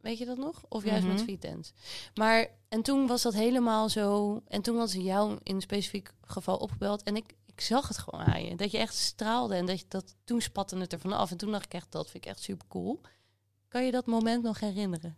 Weet 0.00 0.18
je 0.18 0.24
dat 0.24 0.36
nog? 0.36 0.62
Of 0.68 0.84
juist 0.84 1.06
met 1.06 1.16
Mhm. 1.16 1.24
Vitens. 1.24 1.72
Maar, 2.14 2.48
en 2.68 2.82
toen 2.82 3.06
was 3.06 3.22
dat 3.22 3.34
helemaal 3.34 3.88
zo. 3.88 4.40
En 4.48 4.62
toen 4.62 4.76
was 4.76 4.92
jou 4.92 5.38
in 5.42 5.54
een 5.54 5.60
specifiek 5.60 6.10
geval 6.22 6.56
opgebeld. 6.56 7.02
En 7.02 7.16
ik, 7.16 7.34
ik 7.46 7.60
zag 7.60 7.88
het 7.88 7.98
gewoon 7.98 8.20
aan 8.26 8.44
je. 8.44 8.56
Dat 8.56 8.70
je 8.70 8.78
echt 8.78 8.94
straalde. 8.94 9.54
En 9.54 9.66
dat, 9.66 9.80
je, 9.80 9.84
dat 9.88 10.14
toen 10.24 10.40
spatte 10.40 10.76
het 10.76 10.92
er 10.92 11.00
vanaf. 11.00 11.30
En 11.30 11.36
toen 11.36 11.50
dacht 11.52 11.64
ik 11.64 11.74
echt, 11.74 11.92
dat 11.92 12.10
vind 12.10 12.24
ik 12.24 12.30
echt 12.30 12.40
super 12.42 12.66
cool. 12.68 13.00
Kan 13.68 13.84
je 13.84 13.90
dat 13.90 14.06
moment 14.06 14.42
nog 14.42 14.60
herinneren? 14.60 15.16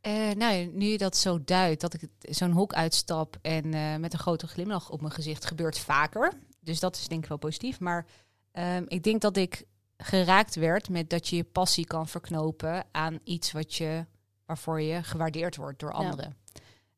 Eh, 0.00 0.30
nou, 0.30 0.66
nu 0.66 0.86
je 0.86 0.98
dat 0.98 1.16
zo 1.16 1.44
duidt, 1.44 1.80
dat 1.80 1.94
ik 1.94 2.08
zo'n 2.20 2.52
hok 2.52 2.72
uitstap 2.74 3.36
en 3.42 3.74
eh, 3.74 3.96
met 3.96 4.12
een 4.12 4.18
grote 4.18 4.46
glimlach 4.46 4.90
op 4.90 5.00
mijn 5.00 5.12
gezicht 5.12 5.44
gebeurt 5.44 5.78
vaker. 5.78 6.32
Dus 6.60 6.80
dat 6.80 6.96
is 6.96 7.08
denk 7.08 7.22
ik 7.22 7.28
wel 7.28 7.38
positief. 7.38 7.80
Maar 7.80 8.06
ehm, 8.52 8.84
ik 8.86 9.02
denk 9.02 9.20
dat 9.20 9.36
ik 9.36 9.64
geraakt 9.96 10.54
werd 10.54 10.88
met 10.88 11.10
dat 11.10 11.28
je 11.28 11.36
je 11.36 11.44
passie 11.44 11.86
kan 11.86 12.08
verknopen 12.08 12.84
aan 12.90 13.18
iets 13.24 13.52
wat 13.52 13.74
je, 13.74 14.06
waarvoor 14.46 14.80
je 14.80 15.02
gewaardeerd 15.02 15.56
wordt 15.56 15.78
door 15.78 15.92
anderen. 15.92 16.36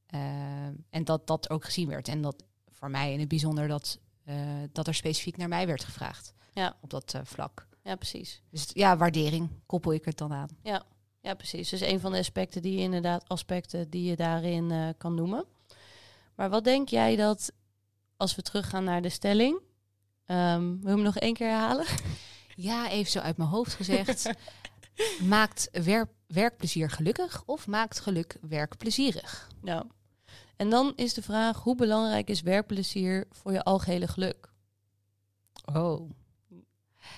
Ehm, 0.07 0.75
en 0.91 1.05
dat 1.05 1.27
dat 1.27 1.51
ook 1.51 1.65
gezien 1.65 1.89
werd. 1.89 2.09
En 2.09 2.23
dat 2.23 2.45
voor 2.71 2.91
mij 2.91 3.13
in 3.13 3.19
het 3.21 3.29
bijzonder 3.29 3.69
dat, 3.69 3.99
eh, 4.25 4.37
dat 4.73 4.87
er 4.87 4.95
specifiek 4.95 5.37
naar 5.37 5.49
mij 5.49 5.67
werd 5.67 5.85
gevraagd 5.85 6.35
Ja. 6.53 6.77
op 6.81 6.91
dat 6.91 7.15
vlak. 7.23 7.67
Ja, 7.83 7.95
precies. 7.97 8.43
Dus 8.51 8.67
ja, 8.73 8.97
waardering 8.97 9.51
koppel 9.67 9.93
ik 9.93 10.05
het 10.05 10.19
dan 10.19 10.33
aan. 10.33 10.49
Ja, 10.63 10.83
precies. 11.23 11.69
Dus 11.69 11.81
een 11.81 12.01
van 12.01 12.13
de 12.13 12.19
aspecten 12.19 12.63
die 12.63 12.73
je 12.77 12.83
inderdaad 12.83 13.29
aspecten 13.29 13.91
die 13.91 14.11
je 14.11 14.17
daarin 14.17 14.71
eh, 14.71 14.89
kan 14.99 15.15
noemen. 15.15 15.45
Maar 16.35 16.51
wat 16.51 16.65
denk 16.65 16.89
jij 16.89 17.17
dat 17.17 17.53
als 18.17 18.35
we 18.35 18.43
teruggaan 18.43 18.85
naar 18.85 19.03
de 19.03 19.09
stelling? 19.09 19.61
ehm 20.27 20.61
wil 20.61 20.89
je 20.89 20.89
hem 20.89 21.03
nog 21.03 21.17
één 21.17 21.35
keer 21.35 21.49
herhalen? 21.49 21.87
Ja, 22.57 22.91
even 22.91 23.11
zo 23.11 23.19
uit 23.19 23.37
mijn 23.37 23.49
hoofd 23.49 23.75
gezegd. 23.75 24.31
maakt 25.35 25.69
wer- 25.73 26.11
werkplezier 26.27 26.91
gelukkig 26.91 27.43
of 27.47 27.67
maakt 27.67 28.01
geluk 28.01 28.37
werk 28.41 28.77
plezierig? 28.77 29.49
Nou. 29.61 29.87
En 30.57 30.71
dan 30.71 30.93
is 30.97 31.15
de 31.15 31.23
vraag: 31.23 31.63
hoe 31.63 31.75
belangrijk 31.75 32.31
is 32.31 32.41
werkplezier 32.41 33.27
voor 33.31 33.53
je 33.53 33.63
algehele 33.63 34.09
geluk? 34.09 34.51
Oh. 35.75 36.11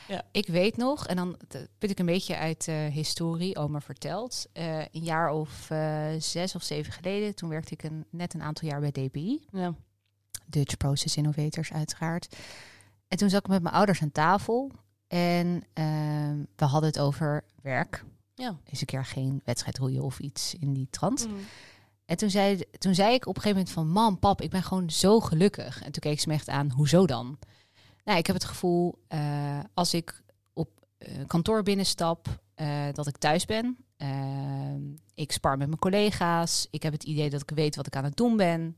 Ja. 0.08 0.22
Ik 0.32 0.46
weet 0.46 0.76
nog, 0.76 1.06
en 1.06 1.16
dan 1.16 1.36
t- 1.48 1.68
put 1.78 1.90
ik 1.90 1.98
een 1.98 2.06
beetje 2.06 2.36
uit 2.36 2.68
eh 2.68 2.86
historie, 2.86 3.56
oma 3.56 3.80
verteld. 3.80 4.46
eh, 4.52 4.78
een 4.78 5.02
jaar 5.04 5.30
of 5.30 5.70
eh, 5.70 6.06
zes 6.18 6.54
of 6.54 6.62
zeven 6.62 6.92
geleden, 6.92 7.34
toen 7.34 7.48
werkte 7.48 7.72
ik 7.72 7.82
een, 7.82 8.04
net 8.10 8.34
een 8.34 8.42
aantal 8.42 8.68
jaar 8.68 8.80
bij 8.80 8.90
DPI. 8.92 9.46
Ja. 9.52 9.74
Dutch 10.46 10.76
Process 10.76 11.16
Innovators 11.16 11.72
uiteraard. 11.72 12.36
En 13.08 13.18
toen 13.18 13.30
zat 13.30 13.40
ik 13.40 13.48
met 13.48 13.62
mijn 13.62 13.74
ouders 13.74 14.02
aan 14.02 14.12
tafel 14.12 14.70
en 15.06 15.62
ehm, 15.72 16.36
we 16.56 16.64
hadden 16.64 16.90
het 16.90 16.98
over 16.98 17.44
werk. 17.62 18.04
Ja. 18.34 18.56
Eens 18.64 18.80
een 18.80 18.86
keer 18.86 19.04
geen 19.04 19.40
wedstrijd 19.44 19.78
roeien 19.78 20.02
of 20.02 20.18
iets 20.18 20.54
in 20.54 20.72
die 20.72 20.86
trant. 20.90 21.26
Mhm. 21.28 21.36
En 22.04 22.16
toen 22.16 22.30
zei, 22.30 22.60
toen 22.78 22.94
zei 22.94 23.14
ik 23.14 23.26
op 23.26 23.36
een 23.36 23.42
gegeven 23.42 23.56
moment 23.64 23.70
van... 23.74 23.88
Mam, 23.88 24.18
pap, 24.18 24.40
ik 24.40 24.50
ben 24.50 24.62
gewoon 24.62 24.90
zo 24.90 25.20
gelukkig. 25.20 25.76
En 25.82 25.92
toen 25.92 26.02
keek 26.02 26.20
ze 26.20 26.28
me 26.28 26.34
echt 26.34 26.48
aan, 26.48 26.70
hoezo 26.70 27.06
dan? 27.06 27.38
Nou, 28.04 28.18
ik 28.18 28.26
heb 28.26 28.36
het 28.36 28.44
gevoel, 28.44 28.98
eh, 29.08 29.58
als 29.74 29.94
ik 29.94 30.22
op 30.52 30.68
eh, 30.98 31.26
kantoor 31.26 31.62
binnenstap... 31.62 32.42
eh, 32.54 32.84
dat 32.92 33.06
ik 33.06 33.16
thuis 33.16 33.44
ben. 33.44 33.76
Ik 35.14 35.32
spar 35.32 35.56
met 35.56 35.66
mijn 35.66 35.78
collega's. 35.80 36.66
Ik 36.70 36.82
heb 36.82 36.92
het 36.92 37.04
idee 37.04 37.30
dat 37.30 37.40
ik 37.42 37.50
weet 37.50 37.76
wat 37.76 37.86
ik 37.86 37.96
aan 37.96 38.04
het 38.04 38.16
doen 38.16 38.36
ben. 38.36 38.74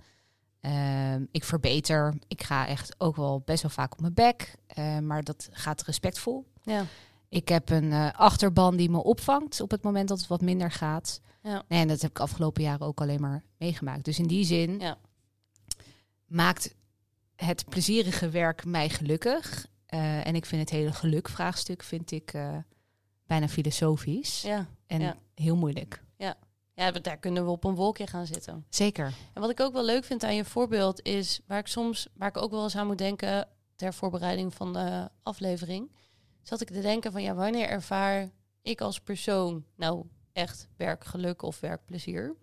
Ik 1.31 1.45
verbeter. 1.45 2.15
Ik 2.29 2.43
ga 2.43 2.67
echt 2.67 2.95
ook 2.99 3.17
wel 3.17 3.43
best 3.45 3.63
wel 3.63 3.71
vaak 3.71 3.93
op 3.93 4.01
mijn 4.01 4.15
bek. 4.15 4.55
maar 5.03 5.23
dat 5.23 5.49
gaat 5.53 5.83
respectvol. 5.83 6.47
Ja. 6.63 6.85
Ik 7.29 7.49
heb 7.49 7.71
een 7.71 7.93
achterban 8.13 8.77
die 8.77 8.91
me 8.91 9.03
opvangt 9.03 9.61
op 9.61 9.71
het 9.71 9.83
moment 9.83 10.09
dat 10.09 10.19
het 10.19 10.27
wat 10.29 10.41
minder 10.41 10.71
gaat. 10.71 11.21
Ja. 11.43 11.63
Nee, 11.69 11.81
en 11.81 11.89
dat 11.89 12.01
heb 12.01 12.11
ik 12.11 12.21
afgelopen 12.21 12.63
jaren 12.63 12.87
ook 12.87 13.01
alleen 13.01 13.21
maar 13.21 13.45
meegemaakt. 13.59 14.05
Dus 14.05 14.19
in 14.19 14.27
die 14.27 14.45
zin 14.45 14.79
Ja. 14.79 14.99
maakt 16.27 16.75
het 17.37 17.65
plezierige 17.69 18.29
werk 18.31 18.65
mij 18.65 18.89
gelukkig. 18.89 19.67
Eh, 19.87 20.27
en 20.27 20.35
ik 20.35 20.47
vind 20.47 20.61
het 20.61 20.71
hele 20.71 20.93
gelukvraagstuk 20.93 21.83
vind 21.83 22.11
ik 22.11 22.33
eh, 22.33 22.57
bijna 23.27 23.49
filosofisch 23.49 24.43
Ja. 24.43 24.67
en 24.87 25.01
ja. 25.01 25.17
heel 25.35 25.57
moeilijk. 25.57 26.05
ja, 26.17 26.37
maar 26.91 27.03
daar 27.03 27.19
kunnen 27.19 27.45
we 27.45 27.51
op 27.51 27.65
een 27.65 27.75
wolkje 27.75 28.07
gaan 28.07 28.27
zitten. 28.27 28.67
Zeker. 28.69 29.13
En 29.33 29.41
wat 29.41 29.51
ik 29.51 29.61
ook 29.61 29.73
wel 29.73 29.85
leuk 29.85 30.05
vind 30.05 30.25
aan 30.25 30.35
je 30.35 30.45
voorbeeld 30.45 31.03
is 31.03 31.41
waar 31.47 31.59
ik 31.59 31.67
soms, 31.67 32.09
waar 32.15 32.29
ik 32.29 32.37
ook 32.37 32.51
wel 32.51 32.63
eens 32.63 32.77
aan 32.77 32.87
moet 32.87 32.99
denken 32.99 33.49
ter 33.75 33.95
voorbereiding 33.95 34.55
van 34.55 34.73
de 34.73 35.09
aflevering, 35.23 35.93
zat 36.43 36.61
ik 36.61 36.69
te 36.71 36.81
denken 36.81 37.13
van 37.13 37.23
ja, 37.23 37.35
wanneer 37.35 37.69
ervaar 37.69 38.31
ik 38.63 38.81
als 38.81 39.01
persoon 39.01 39.65
nou 39.77 40.07
echt 40.33 40.69
werkgeluk 40.77 41.43
of 41.43 41.61
werkplezier? 41.61 42.35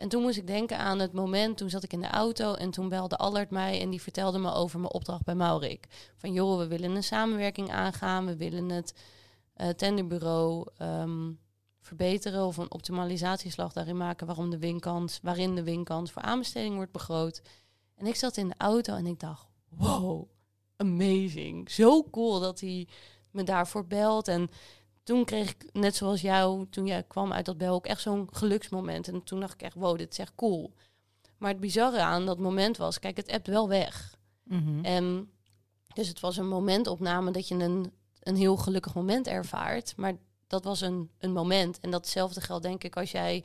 En 0.00 0.08
toen 0.08 0.22
moest 0.22 0.36
ik 0.36 0.46
denken 0.46 0.78
aan 0.78 0.98
het 0.98 1.12
moment, 1.12 1.56
toen 1.56 1.70
zat 1.70 1.82
ik 1.82 1.92
in 1.92 2.00
de 2.00 2.08
auto 2.08 2.54
en 2.54 2.70
toen 2.70 2.88
belde 2.88 3.16
Allard 3.16 3.50
mij 3.50 3.80
en 3.80 3.90
die 3.90 4.02
vertelde 4.02 4.38
me 4.38 4.52
over 4.52 4.80
mijn 4.80 4.92
opdracht 4.92 5.24
bij 5.24 5.34
Maurik. 5.34 5.86
Van 6.16 6.32
joh, 6.32 6.58
we 6.58 6.66
willen 6.66 6.96
een 6.96 7.02
samenwerking 7.02 7.70
aangaan, 7.70 8.26
we 8.26 8.36
willen 8.36 8.68
het 8.68 8.94
eh, 9.54 9.68
tenderbureau 9.68 10.68
ehm, 10.76 11.32
verbeteren 11.80 12.46
of 12.46 12.56
een 12.56 12.72
optimalisatieslag 12.72 13.72
daarin 13.72 13.96
maken 13.96 14.26
waarom 14.26 14.50
de 14.50 14.58
winkans, 14.58 15.18
waarin 15.22 15.54
de 15.54 15.62
winkans 15.62 16.10
voor 16.10 16.22
aanbesteding 16.22 16.74
wordt 16.74 16.92
begroot. 16.92 17.42
En 17.96 18.06
ik 18.06 18.16
zat 18.16 18.36
in 18.36 18.48
de 18.48 18.54
auto 18.58 18.94
en 18.94 19.06
ik 19.06 19.20
dacht, 19.20 19.46
wow, 19.68 20.28
amazing. 20.76 21.70
Zo 21.70 22.04
cool 22.10 22.40
dat 22.40 22.60
hij 22.60 22.88
me 23.30 23.42
daarvoor 23.42 23.86
belt. 23.86 24.28
En 24.28 24.50
toen 25.10 25.24
kreeg 25.24 25.50
ik, 25.50 25.64
net 25.72 25.96
zoals 25.96 26.20
jou, 26.20 26.66
toen 26.70 26.86
jij 26.86 27.02
kwam 27.02 27.32
uit 27.32 27.44
dat 27.44 27.58
bel, 27.58 27.74
ook 27.74 27.86
echt 27.86 28.00
zo'n 28.00 28.28
geluksmoment. 28.32 29.08
En 29.08 29.22
toen 29.24 29.40
dacht 29.40 29.54
ik 29.54 29.62
echt, 29.62 29.74
wow, 29.74 29.98
dit 29.98 30.12
is 30.12 30.18
echt 30.18 30.34
cool. 30.34 30.72
Maar 31.38 31.50
het 31.50 31.60
bizarre 31.60 32.00
aan 32.00 32.26
dat 32.26 32.38
moment 32.38 32.76
was, 32.76 32.98
kijk, 32.98 33.16
het 33.16 33.30
appt 33.32 33.46
wel 33.46 33.68
weg. 33.68 34.14
Mhm. 34.42 34.84
En 34.84 35.30
dus 35.94 36.08
het 36.08 36.20
was 36.20 36.36
een 36.36 36.48
momentopname 36.48 37.30
dat 37.30 37.48
je 37.48 37.54
een, 37.54 37.92
een 38.20 38.36
heel 38.36 38.56
gelukkig 38.56 38.94
moment 38.94 39.26
ervaart. 39.26 39.96
Maar 39.96 40.12
dat 40.46 40.64
was 40.64 40.80
een, 40.80 41.10
een 41.18 41.32
moment. 41.32 41.80
En 41.80 41.90
datzelfde 41.90 42.40
geldt 42.40 42.62
denk 42.62 42.84
ik 42.84 42.96
als 42.96 43.10
jij, 43.10 43.44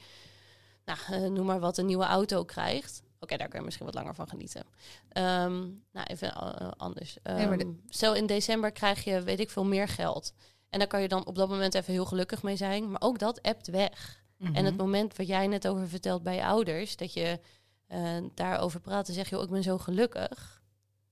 nou, 0.85 0.99
eh, 1.11 1.29
noem 1.31 1.45
maar 1.45 1.59
wat, 1.59 1.77
een 1.77 1.85
nieuwe 1.85 2.05
auto 2.05 2.43
krijgt. 2.43 3.03
Oké, 3.19 3.37
daar 3.37 3.47
kun 3.47 3.59
je 3.59 3.65
misschien 3.65 3.85
wat 3.85 3.95
langer 3.95 4.15
van 4.15 4.27
genieten. 4.27 4.63
Ehm, 5.09 5.53
nou, 5.91 6.05
even 6.07 6.33
eh, 6.33 6.71
anders. 6.77 7.17
Nee, 7.23 7.47
maar 7.47 7.57
de- 7.57 7.63
Ehm, 7.63 7.73
Stel 7.89 8.15
in 8.15 8.25
december 8.25 8.71
krijg 8.71 9.03
je, 9.03 9.21
weet 9.21 9.39
ik 9.39 9.49
veel, 9.49 9.65
meer 9.65 9.87
geld. 9.87 10.33
En 10.69 10.79
daar 10.79 10.87
kan 10.87 11.01
je 11.01 11.07
dan 11.07 11.25
op 11.25 11.35
dat 11.35 11.49
moment 11.49 11.75
even 11.75 11.93
heel 11.93 12.05
gelukkig 12.05 12.43
mee 12.43 12.55
zijn. 12.55 12.91
Maar 12.91 13.01
ook 13.01 13.19
dat 13.19 13.41
appt 13.41 13.67
weg. 13.67 14.23
Mhm. 14.37 14.55
En 14.55 14.65
het 14.65 14.77
moment 14.77 15.17
wat 15.17 15.27
jij 15.27 15.47
net 15.47 15.67
over 15.67 15.87
vertelt 15.87 16.23
bij 16.23 16.35
je 16.35 16.45
ouders, 16.45 16.95
dat 16.95 17.13
je 17.13 17.39
eh, 17.87 18.17
daarover 18.33 18.79
praat 18.79 19.07
en 19.07 19.13
zeg 19.13 19.29
je, 19.29 19.41
ik 19.41 19.49
ben 19.49 19.63
zo 19.63 19.77
gelukkig. 19.77 20.63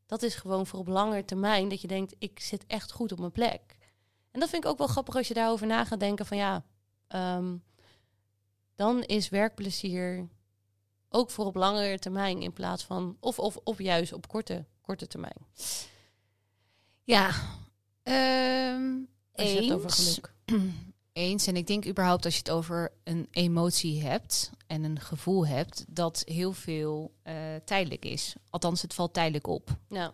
Dat 0.05 0.21
is 0.21 0.35
gewoon 0.35 0.67
voor 0.67 0.79
op 0.79 0.87
lange 0.87 1.25
termijn 1.25 1.69
dat 1.69 1.81
je 1.81 1.87
denkt, 1.87 2.15
ik 2.19 2.39
zit 2.39 2.65
echt 2.67 2.91
goed 2.91 3.11
op 3.11 3.19
mijn 3.19 3.31
plek. 3.31 3.77
En 4.31 4.39
dat 4.39 4.49
vind 4.49 4.63
ik 4.63 4.69
ook 4.69 4.77
wel 4.77 4.87
grappig 4.87 5.15
als 5.15 5.27
je 5.27 5.33
daarover 5.33 5.67
na 5.67 5.85
gaat 5.85 5.99
denken 5.99 6.25
van 6.25 6.37
ja, 6.37 6.65
ehm, 7.07 7.57
dan 8.75 9.03
is 9.03 9.29
werkplezier 9.29 10.27
ook 11.09 11.31
voor 11.31 11.45
op 11.45 11.55
langere 11.55 11.99
termijn 11.99 12.41
in 12.41 12.53
plaats 12.53 12.83
van, 12.83 13.17
of, 13.19 13.39
of, 13.39 13.57
of 13.63 13.77
juist 13.77 14.13
op 14.13 14.27
korte, 14.27 14.65
korte 14.81 15.07
termijn. 15.07 15.47
Ja. 17.03 17.31
Ehm 18.03 19.12
Als 19.33 19.51
je 19.51 19.61
het 19.61 19.71
over 19.73 19.85
eens. 19.85 19.95
geluk. 20.13 20.33
Eens. 21.13 21.47
En 21.47 21.55
ik 21.55 21.67
denk 21.67 21.87
überhaupt 21.87 22.25
als 22.25 22.33
je 22.33 22.39
het 22.39 22.49
over 22.49 22.91
een 23.03 23.27
emotie 23.31 24.01
hebt 24.03 24.51
en 24.67 24.83
een 24.83 24.99
gevoel 24.99 25.47
hebt, 25.47 25.85
dat 25.87 26.21
heel 26.25 26.53
veel 26.53 27.13
eh, 27.23 27.35
tijdelijk 27.65 28.05
is. 28.05 28.35
Althans, 28.49 28.81
het 28.81 28.93
valt 28.93 29.13
tijdelijk 29.13 29.47
op. 29.47 29.77
Ja, 29.89 30.13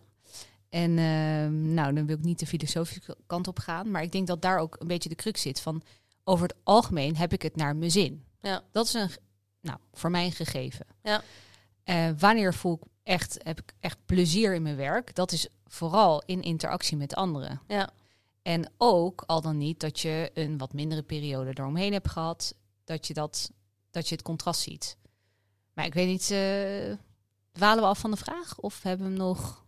En 0.70 0.98
ehm, 0.98 1.74
nou, 1.74 1.94
dan 1.94 2.06
wil 2.06 2.18
ik 2.18 2.24
niet 2.24 2.40
de 2.40 2.46
filosofische 2.46 3.18
kant 3.28 3.48
op 3.48 3.60
gaan. 3.60 3.92
Maar 3.92 4.02
ik 4.02 4.12
denk 4.12 4.28
dat 4.28 4.42
daar 4.42 4.60
ook 4.60 4.76
een 4.80 4.88
beetje 4.88 5.10
de 5.10 5.16
crux 5.16 5.42
zit 5.42 5.62
van 5.62 5.82
over 6.24 6.48
het 6.48 6.56
algemeen 6.64 7.16
heb 7.18 7.34
ik 7.34 7.42
het 7.42 7.56
naar 7.56 7.76
mijn 7.76 7.92
zin. 7.92 8.24
ja, 8.42 8.64
Dat 8.72 8.86
is 8.86 8.94
een, 8.94 9.10
nou, 9.62 9.78
voor 9.94 10.12
mij 10.12 10.26
een 10.26 10.32
gegeven. 10.32 10.86
Ja. 11.04 11.22
Eh, 11.84 12.10
wanneer 12.18 12.54
voel 12.54 12.74
ik 12.74 12.88
echt, 13.04 13.38
heb 13.44 13.60
ik 13.60 13.74
echt 13.80 13.98
plezier 14.06 14.54
in 14.54 14.62
mijn 14.62 14.76
werk? 14.76 15.16
Dat 15.16 15.32
is 15.32 15.48
vooral 15.68 16.24
in 16.26 16.42
interactie 16.42 16.98
met 16.98 17.16
anderen. 17.16 17.62
ja, 17.68 17.90
En 18.50 18.72
ook 18.78 19.24
al 19.26 19.42
dan 19.42 19.58
niet 19.58 19.80
dat 19.80 20.00
je 20.00 20.32
een 20.34 20.58
wat 20.58 20.74
mindere 20.74 21.04
periode 21.04 21.50
eromheen 21.50 21.94
hebt 21.94 22.10
gehad, 22.10 22.56
dat 22.84 23.08
je, 23.08 23.14
dat, 23.14 23.52
dat 23.92 24.08
je 24.10 24.16
het 24.16 24.24
contrast 24.24 24.62
ziet. 24.62 24.98
Maar 25.74 25.86
ik 25.86 25.94
weet 25.94 26.08
niet, 26.08 26.32
eh 26.32 26.98
dwalen 27.52 27.84
we 27.84 27.90
af 27.90 28.00
van 28.00 28.12
de 28.12 28.18
vraag 28.18 28.58
of 28.60 28.84
hebben 28.84 29.06
we 29.08 29.12
hem 29.14 29.22
nog? 29.22 29.66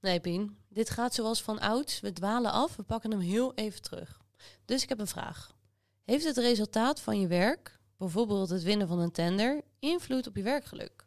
Nee, 0.00 0.20
Pien. 0.20 0.56
Dit 0.68 0.90
gaat 0.90 1.14
zoals 1.14 1.42
van 1.42 1.58
ouds. 1.60 2.00
We 2.00 2.12
dwalen 2.12 2.52
af. 2.52 2.76
We 2.76 2.82
pakken 2.82 3.10
hem 3.10 3.20
heel 3.20 3.54
even 3.54 3.82
terug. 3.82 4.20
Dus 4.64 4.82
ik 4.82 4.88
heb 4.88 4.98
een 5.00 5.06
vraag. 5.06 5.56
Heeft 6.04 6.24
het 6.24 6.36
resultaat 6.36 7.00
van 7.00 7.20
je 7.20 7.26
werk, 7.26 7.78
bijvoorbeeld 7.96 8.48
het 8.48 8.62
winnen 8.62 8.88
van 8.88 8.98
een 8.98 9.12
tender, 9.12 9.62
invloed 9.78 10.26
op 10.26 10.36
je 10.36 10.42
werkgeluk? 10.42 11.06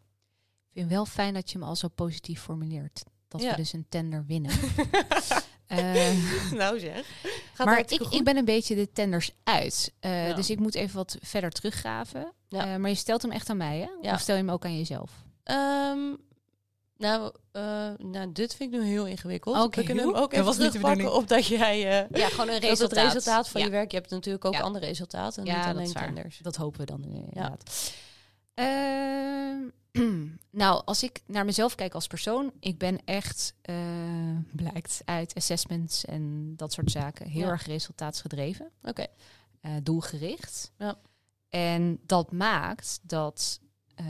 Ik 0.69 0.73
vind 0.73 0.89
wel 0.89 1.05
fijn 1.05 1.33
dat 1.33 1.51
je 1.51 1.57
hem 1.57 1.67
al 1.67 1.75
zo 1.75 1.87
positief 1.87 2.41
formuleert. 2.41 3.03
Dat 3.27 3.41
Ja. 3.41 3.49
we 3.49 3.55
dus 3.55 3.73
een 3.73 3.85
tender 3.89 4.25
winnen. 4.25 4.51
Eh, 5.67 6.11
nou 6.61 6.79
zeg. 6.79 7.05
Gaat 7.53 7.67
maar 7.67 7.79
ik, 7.79 8.01
goed. 8.01 8.13
ik 8.13 8.23
ben 8.23 8.37
een 8.37 8.45
beetje 8.45 8.75
de 8.75 8.91
tenders 8.91 9.31
uit. 9.43 9.93
Eh, 9.99 10.27
Ja. 10.27 10.33
Dus 10.33 10.49
ik 10.49 10.59
moet 10.59 10.75
even 10.75 10.95
wat 10.95 11.17
verder 11.21 11.51
teruggraven. 11.51 12.33
Ja. 12.47 12.73
Eh, 12.73 12.79
maar 12.79 12.89
je 12.89 12.95
stelt 12.95 13.21
hem 13.21 13.31
echt 13.31 13.49
aan 13.49 13.57
mij, 13.57 13.77
hè? 13.79 14.07
Ja. 14.07 14.13
Of 14.13 14.19
stel 14.19 14.35
je 14.35 14.41
hem 14.41 14.51
ook 14.51 14.65
aan 14.65 14.77
jezelf? 14.77 15.11
Ehm, 15.43 15.99
nou, 16.97 17.31
eh, 17.51 17.61
nou, 17.97 18.31
dit 18.31 18.55
vind 18.55 18.73
ik 18.73 18.79
nu 18.79 18.85
heel 18.85 19.05
ingewikkeld. 19.07 19.57
Oké, 19.63 19.79
We 19.79 19.85
kunnen 19.85 20.03
hem 20.05 20.13
ook 20.13 20.21
Dat 20.21 20.31
even 20.33 20.45
was 20.45 20.57
niet 20.57 20.71
de 20.71 20.79
terugpakken 20.79 21.13
op 21.15 21.27
dat 21.27 21.45
jij... 21.47 22.01
eh, 22.09 22.19
Ja, 22.19 22.27
gewoon 22.27 22.49
een 22.49 22.61
dat 22.61 22.77
het 22.79 22.91
resultaat 22.93 23.49
van 23.49 23.59
Ja. 23.61 23.65
je 23.67 23.71
werk... 23.73 23.91
Je 23.91 23.97
hebt 23.97 24.09
natuurlijk 24.09 24.45
ook 24.45 24.53
Ja. 24.53 24.59
andere 24.59 24.85
resultaten, 24.85 25.45
Ja, 25.45 25.53
niet 25.55 25.63
dat 25.63 25.73
alleen 25.73 25.87
is 25.87 25.93
waar. 25.93 26.03
tenders. 26.05 26.37
Dat 26.37 26.55
hopen 26.55 26.79
we 26.79 26.85
dan 26.85 27.03
inderdaad. 27.03 27.91
Nou, 30.49 30.81
als 30.85 31.03
ik 31.03 31.21
naar 31.25 31.45
mezelf 31.45 31.75
kijk 31.75 31.93
als 31.93 32.07
persoon, 32.07 32.51
ik 32.59 32.77
ben 32.77 32.99
echt, 33.05 33.53
eh, 33.61 33.75
blijkt 34.51 35.01
uit 35.05 35.33
assessments 35.33 36.05
en 36.05 36.53
dat 36.55 36.73
soort 36.73 36.91
zaken, 36.91 37.27
heel 37.27 37.41
Ja. 37.41 37.49
erg 37.49 37.65
resultaatsgedreven, 37.65 38.71
Oké. 38.81 39.05
eh, 39.61 39.71
doelgericht. 39.83 40.71
Ja. 40.77 40.97
En 41.49 41.99
dat 42.05 42.31
maakt 42.31 42.99
dat 43.03 43.59
eh, 43.95 44.05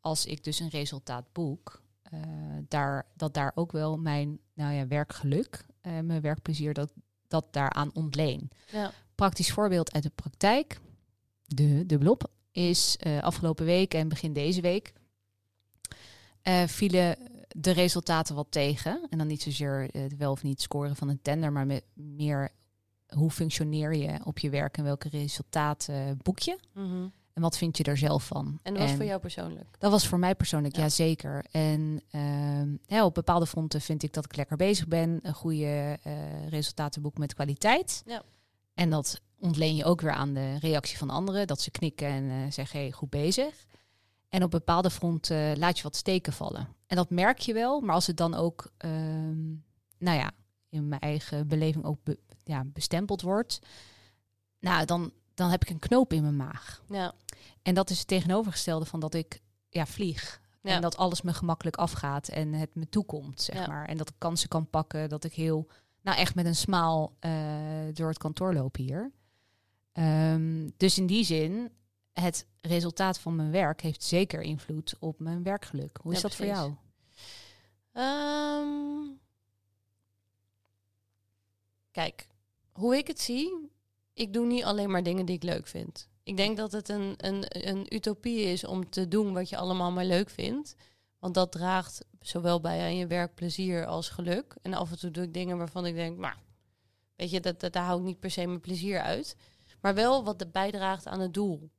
als 0.00 0.26
ik 0.26 0.44
dus 0.44 0.60
een 0.60 0.68
resultaat 0.68 1.32
boek, 1.32 1.82
daar, 2.68 3.06
dat 3.16 3.34
daar 3.34 3.52
ook 3.54 3.72
wel 3.72 3.96
mijn 3.98 4.38
nou 4.54 4.72
ja, 4.74 4.86
werkgeluk, 4.86 5.66
mijn 5.82 6.20
werkplezier, 6.20 6.74
dat, 6.74 6.92
dat 7.28 7.52
daaraan 7.52 7.90
ontleen 7.94 8.50
Ja. 8.72 8.92
praktisch 9.14 9.52
voorbeeld 9.52 9.92
uit 9.92 10.02
de 10.02 10.10
praktijk, 10.14 10.80
de 11.44 11.86
dubbelop, 11.86 12.30
is 12.52 12.96
afgelopen 13.20 13.64
week 13.64 13.94
en 13.94 14.08
begin 14.08 14.32
deze 14.32 14.60
week 14.60 14.92
eh, 16.42 16.62
vielen 16.66 17.16
de 17.48 17.70
resultaten 17.70 18.34
wat 18.34 18.46
tegen. 18.50 19.06
En 19.10 19.18
dan 19.18 19.26
niet 19.26 19.42
zozeer 19.42 19.88
het 19.92 20.16
wel 20.16 20.30
of 20.30 20.42
niet 20.42 20.60
scoren 20.60 20.96
van 20.96 21.08
een 21.08 21.22
tender, 21.22 21.52
maar 21.52 21.66
met 21.66 21.84
meer 21.94 22.50
hoe 23.08 23.30
functioneer 23.30 23.94
je 23.94 24.18
op 24.24 24.38
je 24.38 24.50
werk 24.50 24.76
en 24.76 24.84
welke 24.84 25.08
resultaten 25.08 26.18
boek 26.22 26.38
je. 26.38 26.58
Mhm. 26.74 27.08
En 27.32 27.42
wat 27.42 27.58
vind 27.58 27.76
je 27.76 27.84
er 27.84 27.96
zelf 27.96 28.26
van? 28.26 28.58
En 28.62 28.74
dat 28.74 28.82
was 28.82 28.92
voor 28.92 29.04
jou 29.04 29.20
persoonlijk? 29.20 29.76
Dat 29.78 29.90
was 29.90 30.06
voor 30.06 30.18
mij 30.18 30.34
persoonlijk, 30.34 30.76
Ja. 30.76 30.82
ja, 30.82 30.88
zeker. 30.88 31.44
En 31.50 32.02
ehm, 32.10 32.68
ja, 32.86 33.04
op 33.04 33.14
bepaalde 33.14 33.46
fronten 33.46 33.80
vind 33.80 34.02
ik 34.02 34.12
dat 34.12 34.24
ik 34.24 34.36
lekker 34.36 34.56
bezig 34.56 34.88
ben. 34.88 35.18
Een 35.22 35.34
goede 35.34 35.98
eh 36.02 36.48
resultaten 36.48 37.02
boek 37.02 37.18
met 37.18 37.34
kwaliteit. 37.34 38.02
Ja. 38.06 38.22
En 38.74 38.90
dat 38.90 39.20
ontleen 39.38 39.76
je 39.76 39.84
ook 39.84 40.00
weer 40.00 40.12
aan 40.12 40.34
de 40.34 40.58
reactie 40.58 40.98
van 40.98 41.10
anderen. 41.10 41.46
Dat 41.46 41.60
ze 41.60 41.70
knikken 41.70 42.08
en 42.08 42.30
eh, 42.30 42.36
zeggen, 42.50 42.80
hey, 42.80 42.92
goed 42.92 43.10
bezig. 43.10 43.66
En 44.30 44.42
op 44.42 44.50
bepaalde 44.50 44.90
fronten 44.90 45.58
laat 45.58 45.76
je 45.76 45.82
wat 45.82 45.96
steken 45.96 46.32
vallen. 46.32 46.68
En 46.86 46.96
dat 46.96 47.10
merk 47.10 47.38
je 47.38 47.52
wel. 47.52 47.80
Maar 47.80 47.94
als 47.94 48.06
het 48.06 48.16
dan 48.16 48.34
ook, 48.34 48.70
ehm, 48.76 49.48
nou 49.98 50.18
ja, 50.18 50.30
in 50.68 50.88
mijn 50.88 51.00
eigen 51.00 51.48
beleving 51.48 51.84
ook 51.84 51.98
be- 52.02 52.18
ja, 52.44 52.64
bestempeld 52.64 53.22
wordt. 53.22 53.58
Nou, 54.60 54.84
dan, 54.84 55.12
dan 55.34 55.50
heb 55.50 55.62
ik 55.62 55.70
een 55.70 55.78
knoop 55.78 56.12
in 56.12 56.22
mijn 56.22 56.36
maag. 56.36 56.82
Ja. 56.88 57.12
En 57.62 57.74
dat 57.74 57.90
is 57.90 57.98
het 57.98 58.06
tegenovergestelde 58.06 58.84
van 58.84 59.00
dat 59.00 59.14
ik 59.14 59.40
ja, 59.68 59.86
vlieg. 59.86 60.40
Ja. 60.62 60.74
En 60.74 60.80
dat 60.82 60.96
alles 60.96 61.22
me 61.22 61.32
gemakkelijk 61.32 61.76
afgaat 61.76 62.28
en 62.28 62.52
het 62.52 62.74
me 62.74 62.88
toekomt, 62.88 63.40
zeg 63.40 63.56
Ja. 63.56 63.66
maar. 63.66 63.86
En 63.86 63.96
dat 63.96 64.08
ik 64.08 64.14
kansen 64.18 64.48
kan 64.48 64.70
pakken, 64.70 65.08
dat 65.08 65.24
ik 65.24 65.32
heel, 65.34 65.68
nou 66.02 66.18
echt 66.18 66.34
met 66.34 66.46
een 66.46 66.56
smaal 66.56 67.16
eh, 67.18 67.32
door 67.92 68.08
het 68.08 68.18
kantoor 68.18 68.54
loop 68.54 68.76
hier. 68.76 69.10
Ehm, 69.92 70.68
dus 70.76 70.98
in 70.98 71.06
die 71.06 71.24
zin, 71.24 71.70
het 72.12 72.46
resultaat 72.60 73.18
van 73.18 73.36
mijn 73.36 73.50
werk 73.50 73.80
heeft 73.80 74.02
zeker 74.02 74.40
invloed 74.40 74.94
op 74.98 75.18
mijn 75.18 75.42
werkgeluk. 75.42 75.98
Hoe 76.02 76.12
is 76.12 76.20
Ja, 76.20 76.22
dat 76.22 76.36
voor 76.36 76.46
jou? 76.46 76.74
Ehm, 77.92 79.16
kijk, 81.90 82.26
hoe 82.72 82.96
ik 82.96 83.06
het 83.06 83.20
zie, 83.20 83.70
ik 84.12 84.32
doe 84.32 84.46
niet 84.46 84.64
alleen 84.64 84.90
maar 84.90 85.02
dingen 85.02 85.26
die 85.26 85.36
ik 85.36 85.42
leuk 85.42 85.66
vind. 85.66 86.08
Ik 86.22 86.36
denk 86.36 86.56
dat 86.56 86.72
het 86.72 86.88
een, 86.88 87.14
een, 87.16 87.44
een 87.48 87.94
utopie 87.94 88.40
is 88.42 88.64
om 88.64 88.90
te 88.90 89.08
doen 89.08 89.32
wat 89.32 89.48
je 89.48 89.56
allemaal 89.56 89.90
maar 89.90 90.04
leuk 90.04 90.30
vindt. 90.30 90.74
Want 91.18 91.34
dat 91.34 91.52
draagt 91.52 92.04
zowel 92.20 92.60
bij 92.60 92.80
aan 92.80 92.96
je 92.96 93.06
werkplezier 93.06 93.86
als 93.86 94.08
geluk. 94.08 94.54
En 94.62 94.74
af 94.74 94.90
en 94.90 94.98
toe 94.98 95.10
doe 95.10 95.24
ik 95.24 95.34
dingen 95.34 95.58
waarvan 95.58 95.86
ik 95.86 95.94
denk, 95.94 96.18
maar 96.18 96.38
weet 97.16 97.30
je, 97.30 97.40
dat, 97.40 97.60
dat, 97.60 97.72
daar 97.72 97.84
hou 97.84 97.98
ik 97.98 98.04
niet 98.04 98.20
per 98.20 98.30
se 98.30 98.46
mijn 98.46 98.60
plezier 98.60 99.00
uit. 99.00 99.36
Maar 99.80 99.94
wel 99.94 100.24
wat 100.24 100.52
bijdraagt 100.52 101.06
aan 101.06 101.20
het 101.20 101.34
doel. 101.34 101.70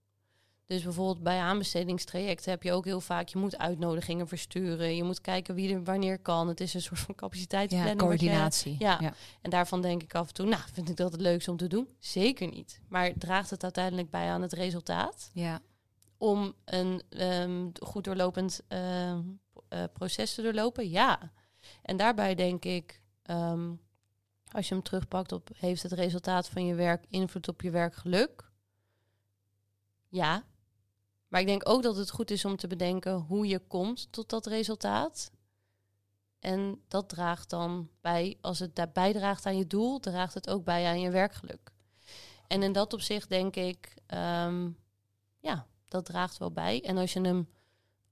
Dus 0.72 0.84
bijvoorbeeld 0.84 1.24
bij 1.24 1.40
aanbestedingstrajecten 1.40 2.51
heb 2.51 2.63
je 2.63 2.72
ook 2.72 2.86
heel 2.86 3.01
vaak, 3.01 3.28
je 3.28 3.38
moet 3.38 3.58
uitnodigingen 3.58 4.28
versturen. 4.28 4.96
Je 4.96 5.04
moet 5.04 5.22
kijken 5.22 5.56
wie 5.56 5.74
er 5.74 5.84
wanneer 5.84 6.20
kan. 6.20 6.48
Het 6.48 6.60
is 6.62 6.74
een 6.74 6.82
soort 6.82 7.00
van 7.00 7.13
Ja, 7.16 7.16
capaciteitsplanning. 7.22 8.00
je- 8.00 8.06
coördinatie. 8.06 8.75
Ja. 8.80 9.13
En 9.42 9.50
daarvan 9.50 9.82
denk 9.82 10.04
ik 10.04 10.16
af 10.16 10.28
en 10.28 10.34
toe, 10.34 10.46
nou, 10.46 10.62
vind 10.74 10.90
ik 10.90 10.96
dat 10.96 11.12
het 11.12 11.22
leukste 11.22 11.51
om 11.51 11.58
te 11.58 11.68
doen? 11.68 11.88
Zeker 12.00 12.48
niet. 12.48 12.80
Maar 12.88 13.13
draagt 13.18 13.50
het 13.50 13.63
uiteindelijk 13.63 14.10
bij 14.10 14.30
aan 14.30 14.42
het 14.42 14.54
resultaat? 14.54 15.30
ja. 15.34 15.62
Om 16.18 16.54
een 16.66 17.01
ehm, 17.10 17.68
goed 17.86 18.04
doorlopend 18.04 18.62
ehm, 18.68 19.22
eh, 19.70 19.84
proces 19.94 20.34
te 20.34 20.42
doorlopen? 20.42 20.90
Ja. 20.90 21.32
En 21.82 21.98
daarbij 21.98 22.36
denk 22.36 22.66
ik, 22.66 23.01
ehm, 23.24 23.72
als 24.51 24.68
je 24.68 24.74
hem 24.74 24.84
terugpakt 24.84 25.32
op, 25.32 25.50
heeft 25.56 25.84
het 25.84 25.92
resultaat 25.92 26.50
van 26.50 26.66
je 26.66 26.75
werk 26.75 27.06
invloed 27.10 27.48
op 27.48 27.62
je 27.62 27.70
werkgeluk? 27.72 28.50
Ja. 30.10 30.44
Maar 31.32 31.42
ik 31.42 31.48
denk 31.48 31.70
ook 31.70 31.84
dat 31.84 31.96
het 31.96 32.12
goed 32.12 32.32
is 32.32 32.46
om 32.46 32.56
te 32.56 32.68
bedenken 32.68 33.14
hoe 33.14 33.48
je 33.48 33.60
komt 33.60 34.12
tot 34.12 34.30
dat 34.30 34.46
resultaat. 34.46 35.32
En 36.40 36.82
dat 36.88 37.10
draagt 37.10 37.50
dan 37.50 37.90
bij, 38.02 38.38
als 38.42 38.60
het 38.60 38.76
daar 38.76 38.92
bijdraagt 38.92 39.46
aan 39.46 39.58
je 39.58 39.68
doel, 39.68 40.00
draagt 40.00 40.34
het 40.34 40.50
ook 40.50 40.64
bij 40.64 40.86
aan 40.86 41.00
je 41.00 41.10
werkgeluk. 41.10 41.72
En 42.48 42.64
in 42.64 42.72
dat 42.72 42.94
opzicht 42.94 43.30
denk 43.30 43.56
ik, 43.56 43.94
ehm, 44.06 44.70
ja, 45.40 45.68
dat 45.88 46.06
draagt 46.06 46.38
wel 46.38 46.52
bij. 46.52 46.84
En 46.84 46.98
als 46.98 47.14
je 47.14 47.22
hem 47.22 47.50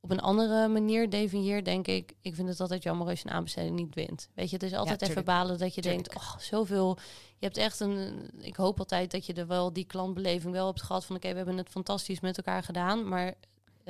op 0.02 0.12
een 0.12 0.20
andere 0.20 0.68
manier 0.68 1.10
definieert, 1.10 1.66
denk 1.66 1.88
ik, 1.88 2.14
ik 2.22 2.36
vind 2.36 2.48
het 2.50 2.60
altijd 2.60 2.84
jammer 2.84 3.08
als 3.08 3.22
je 3.22 3.28
een 3.28 3.34
aanbesteding 3.34 3.76
niet 3.76 3.96
wint. 3.96 4.30
Weet 4.34 4.50
je, 4.50 4.56
het 4.56 4.66
is 4.66 4.74
altijd 4.74 5.02
even 5.02 5.26
balen 5.26 5.58
dat 5.58 5.76
je 5.76 5.82
Tuurlijk. 5.82 6.10
denkt, 6.10 6.24
oh, 6.24 6.38
zoveel. 6.38 6.98
Je 7.38 7.46
hebt 7.46 7.58
echt 7.58 7.80
een, 7.80 8.30
ik 8.40 8.56
hoop 8.56 8.80
altijd 8.80 9.12
dat 9.12 9.26
je 9.26 9.34
er 9.34 9.48
wel 9.48 9.74
die 9.74 9.86
klantbeleving 9.86 10.54
wel 10.54 10.68
hebt 10.68 10.82
gehad 10.82 11.06
van, 11.06 11.16
oké, 11.16 11.30
we 11.30 11.36
hebben 11.36 11.58
het 11.58 11.70
fantastisch 11.70 12.20
met 12.20 12.38
elkaar 12.38 12.64
gedaan, 12.64 13.08
maar 13.08 13.34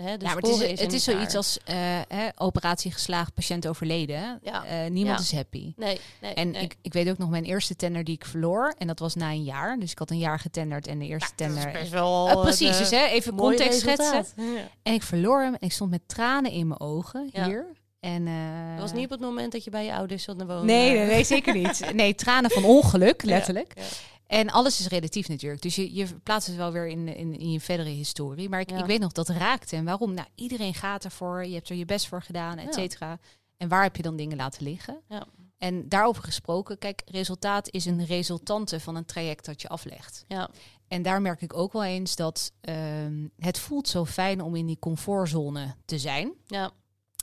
hè, 0.01 0.17
de 0.17 0.25
ja, 0.25 0.33
maar 0.33 0.41
het 0.41 0.61
is, 0.61 0.79
het 0.81 0.93
is 0.93 1.03
zoiets 1.03 1.27
naar. 1.27 1.35
als 1.37 1.57
eh, 1.65 1.75
hè, 2.07 2.27
operatie 2.35 2.91
geslaagd, 2.91 3.33
patiënt 3.33 3.67
overleden. 3.67 4.39
Ja. 4.43 4.65
Eh, 4.65 4.89
niemand 4.89 5.17
Ja. 5.19 5.23
is 5.23 5.31
happy. 5.31 5.73
Nee, 5.75 5.99
nee, 6.21 6.33
En 6.33 6.51
nee. 6.51 6.61
ik, 6.63 6.75
ik 6.81 6.93
weet 6.93 7.09
ook 7.09 7.17
nog 7.17 7.29
mijn 7.29 7.43
eerste 7.43 7.75
tender 7.75 8.03
die 8.03 8.15
ik 8.15 8.25
verloor. 8.25 8.73
En 8.77 8.87
dat 8.87 8.99
was 8.99 9.15
na 9.15 9.29
een 9.29 9.43
jaar. 9.43 9.79
Dus 9.79 9.91
ik 9.91 9.99
had 9.99 10.09
een 10.11 10.17
jaar 10.17 10.39
getenderd 10.39 10.87
en 10.87 10.99
de 10.99 11.05
eerste 11.05 11.29
is 11.29 11.35
tender. 11.35 11.71
best 11.71 11.91
wel 11.91 12.29
Eh, 12.29 12.41
precies, 12.41 12.77
dus 12.77 12.89
hè, 12.89 13.05
even 13.05 13.35
context 13.35 13.79
schetsen. 13.79 14.05
resultaat. 14.11 14.33
Ja. 14.55 14.67
En 14.83 14.93
ik 14.93 15.03
verloor 15.03 15.41
hem 15.41 15.53
en 15.53 15.59
ik 15.67 15.71
stond 15.71 15.89
met 15.91 16.01
tranen 16.07 16.51
in 16.51 16.67
mijn 16.67 16.79
ogen 16.79 17.29
hier. 17.33 17.65
En, 17.99 18.25
Dat 18.71 18.81
was 18.81 18.93
niet 18.93 19.03
op 19.03 19.09
het 19.11 19.19
moment 19.19 19.51
dat 19.51 19.63
je 19.63 19.69
bij 19.69 19.85
je 19.85 19.93
ouders 19.93 20.23
zat 20.23 20.37
te 20.39 20.45
wonen. 20.45 20.65
Nee, 20.65 21.05
nee, 21.05 21.23
zeker 21.23 21.53
niet. 21.53 21.81
Nee, 21.93 22.15
tranen 22.15 22.51
van 22.51 22.63
ongeluk, 22.63 23.23
letterlijk. 23.23 23.71
Ja, 23.75 23.81
ja. 23.81 23.87
En 24.29 24.49
alles 24.49 24.79
is 24.79 24.87
relatief 24.87 25.27
natuurlijk. 25.27 25.61
Dus 25.61 25.75
je, 25.75 25.93
je 25.93 26.07
plaatst 26.23 26.47
het 26.47 26.57
wel 26.57 26.71
weer 26.71 26.87
in, 26.87 27.07
in, 27.15 27.39
in 27.39 27.51
je 27.51 27.59
verdere 27.59 27.89
historie. 27.89 28.49
Maar 28.49 28.59
ik, 28.59 28.69
Ja. 28.69 28.77
ik 28.77 28.85
weet 28.85 28.99
nog, 28.99 29.11
dat 29.11 29.29
raakte. 29.29 29.75
En 29.75 29.85
waarom? 29.85 30.13
Nou, 30.13 30.27
iedereen 30.35 30.73
gaat 30.73 31.03
ervoor. 31.03 31.45
Je 31.45 31.53
hebt 31.53 31.69
er 31.69 31.75
je 31.75 31.85
best 31.85 32.07
voor 32.07 32.21
gedaan, 32.21 32.57
et 32.57 32.65
Ja. 32.65 32.71
cetera. 32.71 33.19
En 33.57 33.67
waar 33.67 33.83
heb 33.83 33.95
je 33.95 34.01
dan 34.01 34.15
dingen 34.15 34.37
laten 34.37 34.63
liggen? 34.63 35.01
Ja. 35.07 35.25
En 35.57 35.89
daarover 35.89 36.23
gesproken, 36.23 36.77
kijk, 36.77 37.01
resultaat 37.05 37.69
is 37.71 37.85
een 37.85 38.05
resultante 38.05 38.79
van 38.79 38.95
een 38.95 39.05
traject 39.05 39.45
dat 39.45 39.61
je 39.61 39.67
aflegt. 39.67 40.25
Ja, 40.27 40.49
En 40.87 41.01
daar 41.01 41.21
merk 41.21 41.41
ik 41.41 41.53
ook 41.57 41.73
wel 41.73 41.83
eens 41.83 42.15
dat 42.15 42.51
ehm, 42.61 43.27
het 43.37 43.59
voelt 43.59 43.87
zo 43.87 44.05
fijn 44.05 44.41
om 44.41 44.55
in 44.55 44.65
die 44.65 44.79
comfortzone 44.79 45.75
te 45.85 45.99
zijn. 45.99 46.31
ja, 46.47 46.71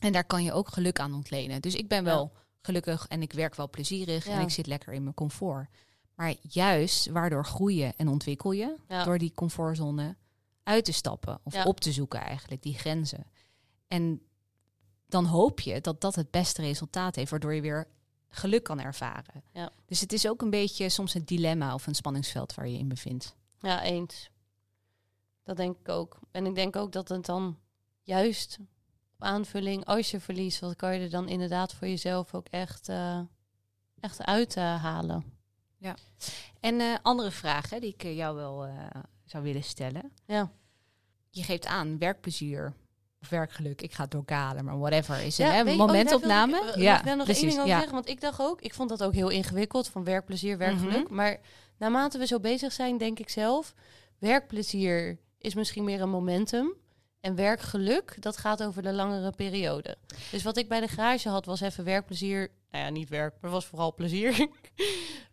En 0.01 0.13
daar 0.13 0.25
kan 0.25 0.43
je 0.45 0.53
ook 0.53 0.69
geluk 0.69 1.01
aan 1.01 1.15
ontlenen. 1.15 1.61
Dus 1.63 1.75
ik 1.75 1.89
ben 1.89 1.99
Ja. 1.99 2.05
wel 2.05 2.33
gelukkig 2.63 3.07
en 3.09 3.23
ik 3.23 3.33
werk 3.33 3.55
wel 3.55 3.71
plezierig 3.71 4.27
en 4.27 4.41
ik 4.41 4.51
zit 4.51 4.67
lekker 4.67 4.93
in 4.93 5.03
mijn 5.03 5.15
comfort. 5.15 5.69
Maar 6.17 6.35
juist, 6.43 7.07
waardoor 7.09 7.45
groei 7.45 7.77
je 7.77 7.93
en 7.97 8.09
ontwikkel 8.09 8.53
je 8.53 8.77
Ja. 8.89 9.05
door 9.05 9.19
die 9.19 9.33
comfortzone 9.35 10.17
uit 10.63 10.85
te 10.85 10.93
stappen 10.93 11.41
of 11.43 11.55
Ja. 11.55 11.65
op 11.65 11.81
te 11.81 11.93
zoeken 11.93 12.21
eigenlijk, 12.21 12.63
die 12.63 12.75
grenzen. 12.79 13.27
En 13.89 14.21
dan 15.07 15.25
hoop 15.25 15.61
je 15.61 15.81
dat 15.81 16.01
dat 16.01 16.15
het 16.15 16.31
beste 16.31 16.63
resultaat 16.63 17.15
heeft, 17.17 17.31
waardoor 17.31 17.55
je 17.55 17.61
weer 17.61 17.89
geluk 18.29 18.63
kan 18.63 18.81
ervaren. 18.81 19.43
Ja. 19.53 19.71
Dus 19.87 20.01
het 20.01 20.13
is 20.13 20.29
ook 20.29 20.43
een 20.43 20.51
beetje 20.51 20.89
soms 20.89 21.15
een 21.15 21.25
dilemma 21.25 21.75
of 21.75 21.87
een 21.87 21.95
spanningsveld 21.95 22.55
waar 22.55 22.69
je 22.69 22.79
in 22.79 22.89
bevindt. 22.89 23.35
ja, 23.61 23.83
eens. 23.83 24.31
Dat 25.43 25.57
denk 25.57 25.79
ik 25.79 25.89
ook. 25.89 26.19
En 26.31 26.47
ik 26.47 26.55
denk 26.55 26.77
ook 26.77 26.93
dat 26.93 27.09
het 27.09 27.25
dan 27.27 27.59
juist 28.03 28.59
op 29.15 29.23
aanvulling, 29.23 29.85
als 29.85 30.11
je 30.11 30.21
verliest, 30.21 30.61
wat 30.61 30.77
kan 30.77 30.95
je 30.95 31.01
er 31.01 31.11
dan 31.11 31.29
inderdaad 31.29 31.75
voor 31.75 31.89
jezelf 31.89 32.35
ook 32.35 32.47
echt, 32.49 32.89
eh 32.89 33.21
echt 34.01 34.21
uithalen. 35.81 36.05
En 36.61 36.81
eh, 36.81 36.95
andere 37.03 37.31
vraag 37.31 37.71
hè, 37.71 37.81
die 37.81 37.93
ik 37.95 38.05
eh, 38.05 38.17
jou 38.17 38.37
wel 38.37 38.65
eh, 38.65 38.73
zou 39.25 39.43
willen 39.45 39.63
stellen. 39.65 40.13
Ja. 40.27 40.51
je 41.31 41.43
geeft 41.43 41.67
aan 41.67 41.99
werkplezier 41.99 42.73
of 43.21 43.29
werkgeluk. 43.29 43.83
Ik 43.83 43.93
ga 43.93 44.03
het 44.03 44.11
doorkalen, 44.11 44.65
maar 44.65 44.79
whatever. 44.79 45.23
Is 45.23 45.39
een 45.39 45.47
Ja, 45.47 45.57
je- 45.57 45.71
oh, 45.71 45.77
momentopname? 45.77 46.57
ik, 46.75 46.77
ja, 46.77 46.99
Ik 46.99 47.05
wil 47.05 47.17
nog 47.17 47.25
precies. 47.25 47.43
één 47.43 47.51
ding 47.51 47.61
over 47.63 47.73
ja. 47.73 47.79
zeggen, 47.79 47.95
want 47.95 48.09
ik 48.09 48.21
dacht 48.21 48.41
ook, 48.41 48.61
ik 48.61 48.75
vond 48.75 48.89
dat 48.89 49.03
ook 49.03 49.13
heel 49.13 49.29
ingewikkeld 49.29 49.89
van 49.89 50.05
werkplezier, 50.05 50.59
werkgeluk. 50.59 51.05
Mhm. 51.05 51.15
Maar 51.15 51.41
naarmate 51.79 52.19
we 52.19 52.27
zo 52.27 52.41
bezig 52.41 52.73
zijn, 52.73 52.99
denk 52.99 53.19
ik 53.19 53.29
zelf, 53.29 53.75
werkplezier 54.19 55.19
is 55.39 55.55
misschien 55.55 55.85
meer 55.85 56.01
een 56.01 56.11
momentum. 56.11 56.75
En 57.27 57.35
werkgeluk, 57.35 58.23
dat 58.23 58.37
gaat 58.37 58.63
over 58.63 58.83
de 58.83 58.93
langere 58.93 59.31
periode. 59.31 59.97
Dus 60.31 60.43
wat 60.43 60.57
ik 60.57 60.69
bij 60.69 60.81
de 60.81 60.89
garage 60.89 61.29
had, 61.29 61.47
was 61.47 61.61
even 61.61 61.85
werkplezier. 61.85 62.51
Nou 62.71 62.85
ja, 62.85 62.91
niet 62.91 63.09
werk, 63.09 63.35
maar 63.41 63.51
was 63.51 63.67
vooral 63.67 63.95
plezier. 63.95 64.35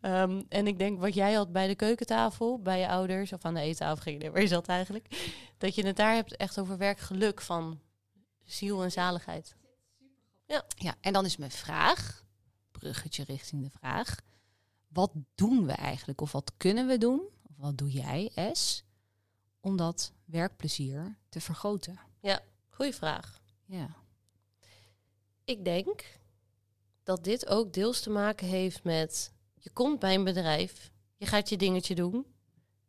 Ehm, 0.01 0.41
en 0.49 0.67
ik 0.67 0.77
denk 0.77 0.99
wat 0.99 1.13
jij 1.13 1.33
had 1.33 1.51
bij 1.51 1.67
de 1.67 1.75
keukentafel, 1.75 2.59
bij 2.59 2.79
je 2.79 2.87
ouders, 2.87 3.33
of 3.33 3.45
aan 3.45 3.53
de 3.53 3.59
eettafel, 3.59 4.11
idee 4.11 4.31
waar 4.31 4.41
je 4.41 4.47
zat 4.47 4.67
eigenlijk. 4.67 5.33
Dat 5.57 5.75
je 5.75 5.85
het 5.85 5.95
daar 5.95 6.13
hebt 6.13 6.35
echt 6.35 6.59
over 6.59 6.77
werkgeluk 6.77 7.41
van 7.41 7.79
ziel 8.43 8.83
en 8.83 8.91
zaligheid. 8.91 9.55
ja, 10.75 10.95
en 11.01 11.13
dan 11.13 11.25
is 11.25 11.37
mijn 11.37 11.51
vraag, 11.51 12.23
bruggetje 12.71 13.23
richting 13.23 13.63
de 13.63 13.69
vraag. 13.69 14.15
Wat 14.87 15.11
doen 15.35 15.65
we 15.65 15.73
eigenlijk? 15.73 16.21
Of 16.21 16.31
wat 16.31 16.51
kunnen 16.57 16.87
we 16.87 16.97
doen? 16.97 17.21
Of 17.49 17.55
wat 17.57 17.77
doe 17.77 17.91
jij, 17.91 18.31
S, 18.53 18.83
om 19.59 19.77
dat 19.77 20.13
werkplezier 20.33 21.17
te 21.29 21.41
vergroten? 21.41 21.99
Goeie 22.69 22.93
vraag. 22.93 23.41
Ja. 23.65 23.95
Ik 25.43 25.63
denk 25.63 26.19
dat 27.03 27.23
dit 27.23 27.47
ook 27.47 27.73
deels 27.73 28.01
te 28.01 28.09
maken 28.09 28.47
heeft 28.47 28.83
met... 28.83 29.33
je 29.55 29.69
komt 29.69 29.99
bij 29.99 30.13
een 30.13 30.23
bedrijf, 30.23 30.91
je 31.17 31.25
gaat 31.25 31.49
je 31.49 31.57
dingetje 31.57 31.95
doen. 31.95 32.25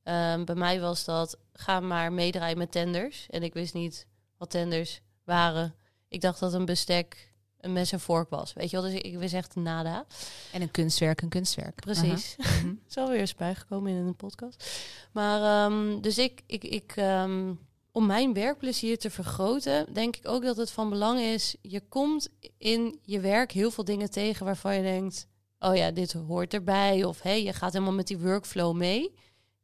Ehm, 0.02 0.44
bij 0.44 0.54
mij 0.54 0.80
was 0.80 1.04
dat, 1.04 1.38
ga 1.52 1.80
maar 1.80 2.12
meedraaien 2.12 2.58
met 2.58 2.72
tenders. 2.72 3.26
En 3.30 3.42
ik 3.42 3.52
wist 3.52 3.74
niet 3.74 4.06
wat 4.36 4.50
tenders 4.50 5.00
waren. 5.24 5.74
Ik 6.08 6.20
dacht 6.20 6.40
dat 6.40 6.52
een 6.52 6.64
bestek 6.64 7.33
een 7.64 7.72
mes 7.72 7.92
en 7.92 8.00
vork 8.00 8.30
was. 8.30 8.52
Weet 8.52 8.70
je 8.70 8.80
wel, 8.80 8.90
dus 8.90 9.00
ik, 9.00 9.18
wist 9.18 9.34
echt 9.34 9.54
nada. 9.54 10.06
En 10.52 10.62
een 10.62 10.70
kunstwerk, 10.70 11.22
een 11.22 11.28
kunstwerk. 11.28 11.74
Precies. 11.74 12.36
Aha. 12.38 12.60
Mhm. 12.60 12.74
is 12.88 12.96
alweer 12.96 13.20
eens 13.20 13.34
bijgekomen 13.34 13.92
in 13.92 14.06
een 14.06 14.16
podcast. 14.16 14.64
Maar 15.12 15.66
ehm, 15.66 16.00
dus 16.00 16.18
ik, 16.18 16.42
ik, 16.46 16.64
ik 16.64 16.92
ehm, 16.96 17.52
om 17.92 18.06
mijn 18.06 18.32
werkplezier 18.32 18.98
te 18.98 19.10
vergroten, 19.10 19.92
denk 19.92 20.16
ik 20.16 20.28
ook 20.28 20.42
dat 20.42 20.56
het 20.56 20.70
van 20.70 20.90
belang 20.90 21.20
is. 21.20 21.56
Je 21.60 21.80
komt 21.88 22.28
in 22.58 22.98
je 23.02 23.20
werk 23.20 23.52
heel 23.52 23.70
veel 23.70 23.84
dingen 23.84 24.10
tegen 24.10 24.44
waarvan 24.46 24.74
je 24.74 24.82
denkt: 24.82 25.26
oh 25.58 25.76
ja, 25.76 25.90
dit 25.90 26.12
hoort 26.12 26.54
erbij. 26.54 27.04
Of 27.04 27.22
hey, 27.22 27.42
je 27.42 27.52
gaat 27.52 27.72
helemaal 27.72 27.94
met 27.94 28.06
die 28.06 28.18
workflow 28.18 28.76
mee. 28.76 29.14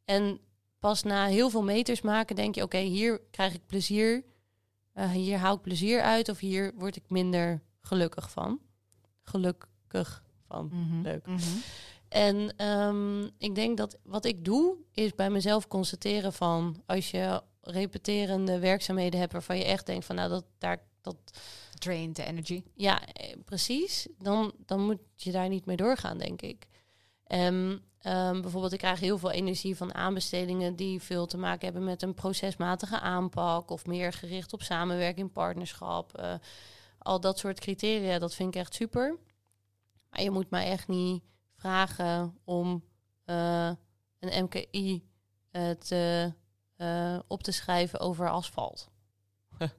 En 0.05 0.39
pas 0.79 1.03
na 1.03 1.25
heel 1.25 1.49
veel 1.49 1.63
meters 1.63 2.01
maken, 2.01 2.35
denk 2.35 2.55
je: 2.55 2.63
oké, 2.63 2.77
hier 2.77 3.21
krijg 3.31 3.53
ik 3.53 3.65
plezier. 3.65 4.23
Eh, 4.93 5.11
hier 5.11 5.37
haal 5.37 5.55
ik 5.55 5.61
plezier 5.61 6.01
uit. 6.01 6.29
Of 6.29 6.39
hier 6.39 6.73
word 6.75 6.95
ik 6.95 7.03
minder 7.07 7.61
gelukkig 7.81 8.31
van. 8.31 8.59
Gelukkig 9.23 10.23
van. 10.47 10.69
Mhm. 10.73 11.01
Leuk. 11.01 11.25
Mhm. 11.25 11.39
En 12.09 12.53
ehm, 12.57 13.23
ik 13.37 13.55
denk 13.55 13.77
dat 13.77 13.97
wat 14.03 14.25
ik 14.25 14.45
doe, 14.45 14.75
is 14.93 15.15
bij 15.15 15.29
mezelf 15.29 15.67
constateren 15.67 16.33
van 16.33 16.83
als 16.85 17.11
je 17.11 17.41
repeterende 17.61 18.59
werkzaamheden 18.59 19.19
hebt 19.19 19.31
waarvan 19.31 19.57
je 19.57 19.65
echt 19.65 19.85
denkt 19.85 20.05
van 20.05 20.15
nou 20.15 20.29
dat 20.29 20.45
daar 20.57 20.83
dat 21.01 21.17
energy. 22.15 22.63
ja 22.75 23.05
eh, 23.05 23.35
precies, 23.45 24.07
dan, 24.17 24.53
dan 24.65 24.85
moet 24.85 24.99
je 25.15 25.31
daar 25.31 25.49
niet 25.49 25.65
mee 25.65 25.75
doorgaan, 25.75 26.17
denk 26.17 26.41
ik. 26.41 26.67
En 27.23 27.83
ehm, 27.99 28.41
bijvoorbeeld, 28.41 28.73
ik 28.73 28.79
krijg 28.79 28.99
heel 28.99 29.17
veel 29.17 29.31
energie 29.31 29.77
van 29.77 29.93
aanbestedingen 29.93 30.75
die 30.75 31.01
veel 31.01 31.25
te 31.25 31.37
maken 31.37 31.65
hebben 31.65 31.83
met 31.83 32.01
een 32.01 32.13
procesmatige 32.13 32.99
aanpak 32.99 33.69
of 33.69 33.85
meer 33.85 34.13
gericht 34.13 34.53
op 34.53 34.61
samenwerking, 34.61 35.31
partnerschap. 35.31 36.17
eh, 36.17 36.33
al 37.01 37.19
dat 37.19 37.39
soort 37.39 37.59
criteria, 37.59 38.19
dat 38.19 38.35
vind 38.35 38.55
ik 38.55 38.61
echt 38.61 38.73
super. 38.73 39.17
Maar 40.09 40.21
je 40.21 40.31
moet 40.31 40.49
mij 40.49 40.65
echt 40.65 40.87
niet 40.87 41.23
vragen 41.55 42.37
om 42.43 42.83
eh, 43.25 43.71
een 44.19 44.43
MKI 44.43 45.09
eh, 45.51 45.69
te, 45.69 46.33
eh, 46.75 47.19
op 47.27 47.43
te 47.43 47.51
schrijven 47.51 47.99
over 47.99 48.29
asfalt. 48.29 48.89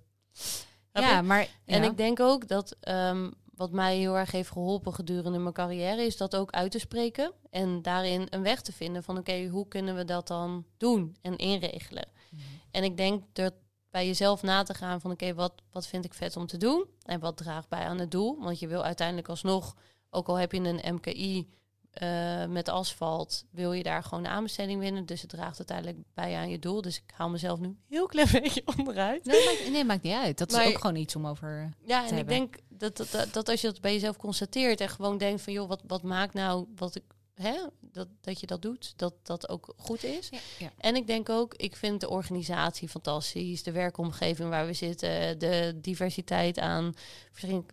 Ja, 0.92 1.22
maar 1.22 1.48
En 1.64 1.82
ja. 1.82 1.90
ik 1.90 1.96
denk 1.96 2.20
ook 2.20 2.48
dat 2.48 2.76
ehm, 2.80 3.30
wat 3.54 3.72
mij 3.72 3.96
heel 3.96 4.16
erg 4.16 4.30
heeft 4.30 4.50
geholpen 4.50 4.94
gedurende 4.94 5.38
mijn 5.38 5.54
carrière, 5.54 6.02
is 6.02 6.16
dat 6.16 6.36
ook 6.36 6.50
uit 6.50 6.70
te 6.70 6.78
spreken. 6.78 7.32
En 7.50 7.82
daarin 7.82 8.26
een 8.30 8.42
weg 8.42 8.60
te 8.60 8.72
vinden 8.72 9.02
van 9.02 9.18
oké, 9.18 9.46
hoe 9.46 9.68
kunnen 9.68 9.96
we 9.96 10.04
dat 10.04 10.26
dan 10.26 10.66
doen 10.76 11.16
en 11.22 11.36
inregelen. 11.36 12.08
Mhm. 12.30 12.42
En 12.70 12.84
ik 12.84 12.96
denk 12.96 13.24
dat 13.32 13.54
bij 13.92 14.06
jezelf 14.06 14.42
na 14.42 14.62
te 14.62 14.74
gaan 14.74 15.00
van 15.00 15.10
oké, 15.10 15.34
wat, 15.34 15.52
wat 15.72 15.86
vind 15.86 16.04
ik 16.04 16.14
vet 16.14 16.36
om 16.36 16.46
te 16.46 16.56
doen? 16.56 16.86
En 17.02 17.20
wat 17.20 17.36
draagt 17.36 17.68
bij 17.68 17.84
aan 17.84 17.98
het 17.98 18.10
doel? 18.10 18.38
Want 18.40 18.58
je 18.58 18.66
wil 18.66 18.84
uiteindelijk 18.84 19.28
alsnog, 19.28 19.76
ook 20.10 20.28
al 20.28 20.34
heb 20.34 20.52
je 20.52 20.60
een 20.60 20.94
MKI 20.94 21.48
eh, 21.92 22.46
met 22.46 22.68
asfalt, 22.68 23.44
wil 23.50 23.72
je 23.72 23.82
daar 23.82 24.02
gewoon 24.02 24.24
een 24.24 24.30
aanbesteding 24.30 24.80
winnen. 24.80 25.06
Dus 25.06 25.20
het 25.20 25.30
draagt 25.30 25.58
uiteindelijk 25.58 25.98
bij 26.14 26.36
aan 26.36 26.50
je 26.50 26.58
doel. 26.58 26.82
Dus 26.82 26.96
ik 26.96 27.12
haal 27.14 27.28
mezelf 27.28 27.58
nu 27.58 27.66
een 27.66 27.78
heel 27.88 28.06
klein 28.06 28.28
beetje 28.42 28.62
onderuit. 28.76 29.24
Nee, 29.24 29.44
maakt, 29.44 29.70
nee, 29.70 29.84
maakt 29.84 30.02
niet 30.02 30.14
uit. 30.14 30.38
Dat 30.38 30.50
Maar- 30.50 30.62
is 30.66 30.68
ook 30.68 30.80
gewoon 30.80 30.96
iets 30.96 31.16
om 31.16 31.26
over... 31.26 31.74
Ja, 31.84 32.04
te 32.06 32.12
en 32.12 32.18
ik 32.18 32.28
denk 32.28 32.56
dat, 32.68 32.96
dat, 32.96 33.10
dat, 33.10 33.32
dat 33.32 33.48
als 33.48 33.60
je 33.60 33.66
dat 33.66 33.80
bij 33.80 33.92
jezelf 33.92 34.16
constateert 34.16 34.80
en 34.80 34.88
gewoon 34.88 35.18
denkt 35.18 35.42
van 35.42 35.52
joh, 35.52 35.68
wat, 35.68 35.82
wat 35.86 36.02
maakt 36.02 36.34
nou 36.34 36.66
wat 36.76 36.94
ik 36.94 37.04
hè, 37.34 37.66
dat, 37.80 38.08
dat 38.20 38.40
je 38.40 38.46
dat 38.46 38.62
doet, 38.62 38.92
dat 38.96 39.14
dat 39.22 39.48
ook 39.48 39.74
goed 39.76 40.04
is. 40.04 40.28
Ja, 40.28 40.38
ja. 40.58 40.72
En 40.78 40.96
ik 40.96 41.06
denk 41.06 41.28
ook, 41.28 41.54
ik 41.54 41.76
vind 41.76 42.00
de 42.00 42.08
organisatie 42.08 42.88
fantastisch, 42.88 43.62
de 43.62 43.72
werkomgeving 43.72 44.48
waar 44.48 44.66
we 44.66 44.72
zitten, 44.72 45.38
de 45.38 45.78
diversiteit 45.80 46.58
aan, 46.58 46.94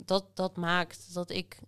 dat, 0.06 0.26
dat 0.34 0.58
maakt 0.58 1.14
dat 1.14 1.30
ik 1.30 1.60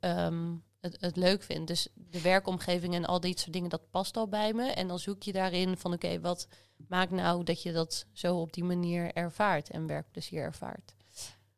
ehm, 0.00 0.54
het, 0.80 0.96
het 1.00 1.16
leuk 1.16 1.42
vind. 1.42 1.66
Dus 1.66 1.88
de 1.94 2.20
werkomgeving 2.20 2.94
en 2.94 3.04
al 3.04 3.20
dit 3.20 3.40
soort 3.40 3.52
dingen, 3.52 3.70
dat 3.70 3.90
past 3.90 4.16
al 4.16 4.28
bij 4.28 4.52
me. 4.52 4.66
En 4.66 4.88
dan 4.88 4.98
zoek 4.98 5.22
je 5.22 5.32
daarin 5.32 5.76
van 5.76 5.92
oké, 5.92 6.20
wat 6.20 6.48
maakt 6.88 7.10
nou 7.10 7.44
dat 7.44 7.62
je 7.62 7.72
dat 7.72 8.06
zo 8.12 8.36
op 8.36 8.52
die 8.52 8.64
manier 8.64 9.12
ervaart 9.12 9.70
en 9.70 9.86
werkplezier 9.86 10.42
ervaart. 10.42 10.94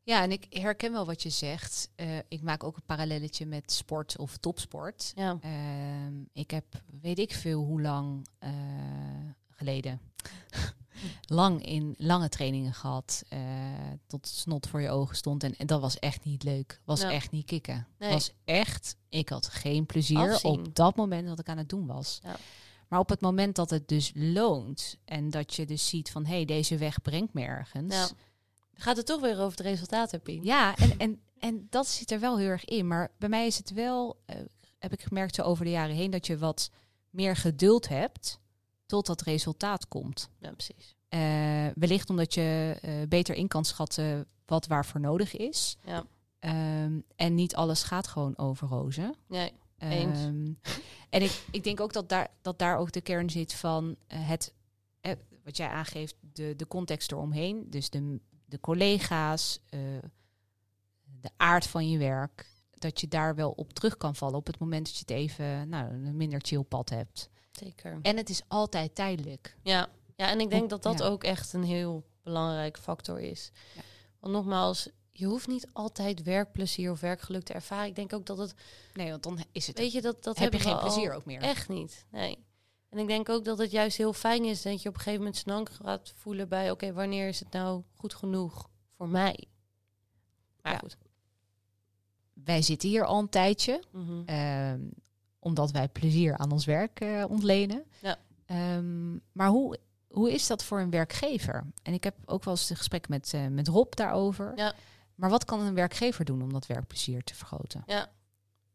Ja, 0.06 0.22
en 0.22 0.32
ik 0.32 0.46
herken 0.50 0.92
wel 0.92 1.06
wat 1.06 1.22
je 1.22 1.30
zegt. 1.30 1.88
Eh, 1.94 2.06
ik 2.28 2.42
maak 2.42 2.64
ook 2.64 2.76
een 2.76 2.82
parallelletje 2.86 3.46
met 3.46 3.72
sport 3.72 4.18
of 4.18 4.36
topsport. 4.36 5.12
Ja, 5.16 5.38
Ehm, 5.40 6.12
ik 6.32 6.50
heb, 6.50 6.64
weet 7.00 7.18
ik 7.18 7.32
veel 7.34 7.62
hoe 7.62 7.80
lang 7.80 8.26
eh, 8.38 8.50
geleden, 9.50 10.00
lang 11.26 11.66
in 11.66 11.94
lange 11.98 12.28
trainingen 12.28 12.72
gehad. 12.74 13.22
eh, 13.28 13.40
tot 14.06 14.26
snot 14.26 14.66
voor 14.68 14.80
je 14.80 14.90
ogen 14.90 15.16
stond. 15.16 15.42
En, 15.42 15.56
en 15.56 15.66
dat 15.66 15.80
was 15.80 15.98
echt 15.98 16.24
niet 16.24 16.42
leuk. 16.42 16.80
Was 16.84 17.00
Ja. 17.00 17.10
echt 17.12 17.30
niet 17.30 17.46
kicken. 17.46 17.86
Nee. 17.98 18.12
Was 18.12 18.32
echt, 18.44 18.96
ik 19.08 19.28
had 19.28 19.46
geen 19.48 19.86
plezier 19.86 20.32
Afzien. 20.32 20.50
op 20.50 20.74
dat 20.74 20.96
moment 20.96 21.28
dat 21.28 21.38
ik 21.38 21.48
aan 21.48 21.58
het 21.58 21.68
doen 21.68 21.86
was. 21.86 22.20
Ja. 22.22 22.36
Maar 22.88 22.98
op 22.98 23.08
het 23.08 23.20
moment 23.20 23.56
dat 23.56 23.70
het 23.70 23.88
dus 23.88 24.12
loont 24.14 24.96
en 25.04 25.30
dat 25.30 25.54
je 25.54 25.66
dus 25.66 25.88
ziet 25.88 26.10
van 26.10 26.24
hé, 26.26 26.34
hey, 26.34 26.44
deze 26.44 26.76
weg 26.76 27.02
brengt 27.02 27.32
me 27.32 27.42
ergens. 27.42 28.12
Gaat 28.74 28.96
het 28.96 29.06
toch 29.06 29.20
weer 29.20 29.32
over 29.38 29.58
het 29.58 29.60
resultaat, 29.66 30.10
heb 30.10 30.26
je? 30.26 30.42
Ja, 30.42 30.76
en, 30.76 30.98
en, 30.98 31.20
en 31.38 31.66
dat 31.70 31.86
zit 31.86 32.10
er 32.10 32.20
wel 32.20 32.38
heel 32.38 32.48
erg 32.48 32.64
in. 32.64 32.86
Maar 32.86 33.10
bij 33.18 33.28
mij 33.28 33.46
is 33.46 33.56
het 33.56 33.72
wel, 33.72 34.16
eh, 34.26 34.36
heb 34.78 34.92
ik 34.92 35.02
gemerkt 35.02 35.34
zo 35.34 35.42
over 35.42 35.64
de 35.64 35.70
jaren 35.70 35.94
heen, 35.96 36.10
dat 36.10 36.26
je 36.26 36.38
wat 36.38 36.70
meer 37.10 37.36
geduld 37.36 37.88
hebt 37.88 38.40
tot 38.86 39.06
dat 39.06 39.22
resultaat 39.22 39.88
komt. 39.88 40.30
Ja, 40.38 40.50
precies. 40.50 40.94
Eh, 41.08 41.66
wellicht 41.74 42.10
omdat 42.10 42.34
je 42.34 42.78
eh, 42.82 42.92
beter 43.08 43.34
in 43.34 43.48
kan 43.48 43.64
schatten 43.64 44.26
wat 44.46 44.66
waarvoor 44.66 45.00
nodig 45.00 45.36
is. 45.36 45.76
Ja, 45.84 46.04
Ehm, 46.38 47.00
en 47.16 47.34
niet 47.34 47.54
alles 47.56 47.82
gaat 47.82 48.06
gewoon 48.06 48.38
over 48.38 48.68
rozen. 48.68 49.14
nee. 49.28 49.52
Eens. 49.78 50.18
Ehm, 50.18 50.52
en 51.10 51.22
ik, 51.22 51.42
ik 51.50 51.64
denk 51.64 51.80
ook 51.80 51.92
dat 51.92 52.08
daar, 52.08 52.28
dat 52.42 52.58
daar 52.58 52.78
ook 52.78 52.92
de 52.92 53.00
kern 53.00 53.30
zit 53.30 53.54
van 53.54 53.96
het, 54.06 54.54
eh, 55.00 55.12
wat 55.44 55.56
jij 55.56 55.68
aangeeft, 55.68 56.14
de, 56.32 56.54
de 56.56 56.66
context 56.66 57.12
eromheen. 57.12 57.66
Dus 57.70 57.90
de, 57.90 58.20
de 58.44 58.60
collega's, 58.60 59.58
eh, 59.68 59.80
de 61.20 61.30
aard 61.36 61.66
van 61.66 61.90
je 61.90 61.98
werk. 61.98 62.52
Dat 62.70 63.00
je 63.00 63.08
daar 63.08 63.34
wel 63.34 63.50
op 63.50 63.72
terug 63.72 63.96
kan 63.96 64.14
vallen 64.14 64.36
op 64.36 64.46
het 64.46 64.58
moment 64.58 64.84
dat 64.86 64.94
je 64.94 65.00
het 65.00 65.10
even 65.10 65.68
nou, 65.68 65.90
een 65.92 66.16
minder 66.16 66.40
chill 66.42 66.62
pad 66.62 66.88
hebt. 66.88 67.28
Zeker. 67.52 67.98
En 68.02 68.16
het 68.16 68.28
is 68.30 68.42
altijd 68.48 68.94
tijdelijk. 68.94 69.56
Ja. 69.62 69.88
ja, 70.16 70.28
en 70.30 70.40
ik 70.40 70.50
denk 70.50 70.70
dat 70.70 70.82
dat 70.82 70.98
Ja. 70.98 71.04
ook 71.04 71.24
echt 71.24 71.52
een 71.52 71.64
heel 71.64 72.04
belangrijk 72.22 72.78
factor 72.78 73.20
is. 73.20 73.50
Ja. 73.74 73.80
Want 74.20 74.32
nogmaals, 74.34 74.88
je 75.12 75.26
hoeft 75.26 75.46
niet 75.46 75.66
altijd 75.72 76.22
werkplezier 76.22 76.90
of 76.90 77.00
werkgeluk 77.00 77.42
te 77.42 77.52
ervaren. 77.52 77.86
Ik 77.86 77.94
denk 77.94 78.12
ook 78.12 78.26
dat 78.26 78.38
het, 78.38 78.54
Nee, 78.94 79.10
want 79.10 79.22
dan 79.22 79.38
is 79.52 79.66
het. 79.66 79.78
weet 79.78 79.92
je, 79.92 80.00
dat, 80.00 80.24
dat 80.24 80.38
heb 80.38 80.52
je 80.52 80.58
geen 80.58 80.78
plezier 80.78 81.12
ook 81.12 81.24
meer. 81.24 81.40
Echt 81.40 81.68
niet, 81.68 82.06
nee. 82.10 82.43
En 82.94 83.00
ik 83.00 83.06
denk 83.06 83.28
ook 83.28 83.44
dat 83.44 83.58
het 83.58 83.70
juist 83.70 83.96
heel 83.96 84.12
fijn 84.12 84.44
is 84.44 84.62
dat 84.62 84.82
je 84.82 84.88
op 84.88 84.94
een 84.94 85.00
gegeven 85.00 85.18
moment 85.24 85.36
snel 85.36 85.64
gaat 85.64 86.12
voelen 86.16 86.48
bij... 86.48 86.70
oké, 86.70 86.92
wanneer 86.92 87.28
is 87.28 87.38
het 87.40 87.50
nou 87.52 87.82
goed 87.94 88.14
genoeg 88.14 88.68
voor 88.96 89.08
mij? 89.08 89.44
Maar 90.62 90.72
Ja. 90.72 90.78
goed. 90.78 90.96
Wij 92.32 92.62
zitten 92.62 92.88
hier 92.88 93.04
al 93.04 93.18
een 93.18 93.28
tijdje. 93.28 93.82
Mhm. 93.92 94.22
Ehm, 94.26 94.80
omdat 95.38 95.70
wij 95.70 95.88
plezier 95.88 96.36
aan 96.36 96.52
ons 96.52 96.64
werk 96.64 97.00
eh, 97.00 97.24
ontlenen. 97.28 97.84
Ja. 98.00 98.16
Ehm, 98.46 99.12
maar 99.32 99.48
hoe, 99.48 99.78
hoe 100.08 100.32
is 100.32 100.46
dat 100.46 100.64
voor 100.64 100.80
een 100.80 100.90
werkgever? 100.90 101.66
En 101.82 101.92
ik 101.92 102.04
heb 102.04 102.14
ook 102.24 102.44
wel 102.44 102.54
eens 102.54 102.70
een 102.70 102.76
gesprek 102.76 103.08
met, 103.08 103.32
eh, 103.34 103.46
met 103.46 103.68
Rob 103.68 103.92
daarover. 103.94 104.52
Ja. 104.56 104.72
Maar 105.14 105.30
wat 105.30 105.44
kan 105.44 105.60
een 105.60 105.74
werkgever 105.74 106.24
doen 106.24 106.42
om 106.42 106.52
dat 106.52 106.66
werkplezier 106.66 107.24
te 107.24 107.34
vergroten? 107.34 107.82
Ja. 107.86 108.10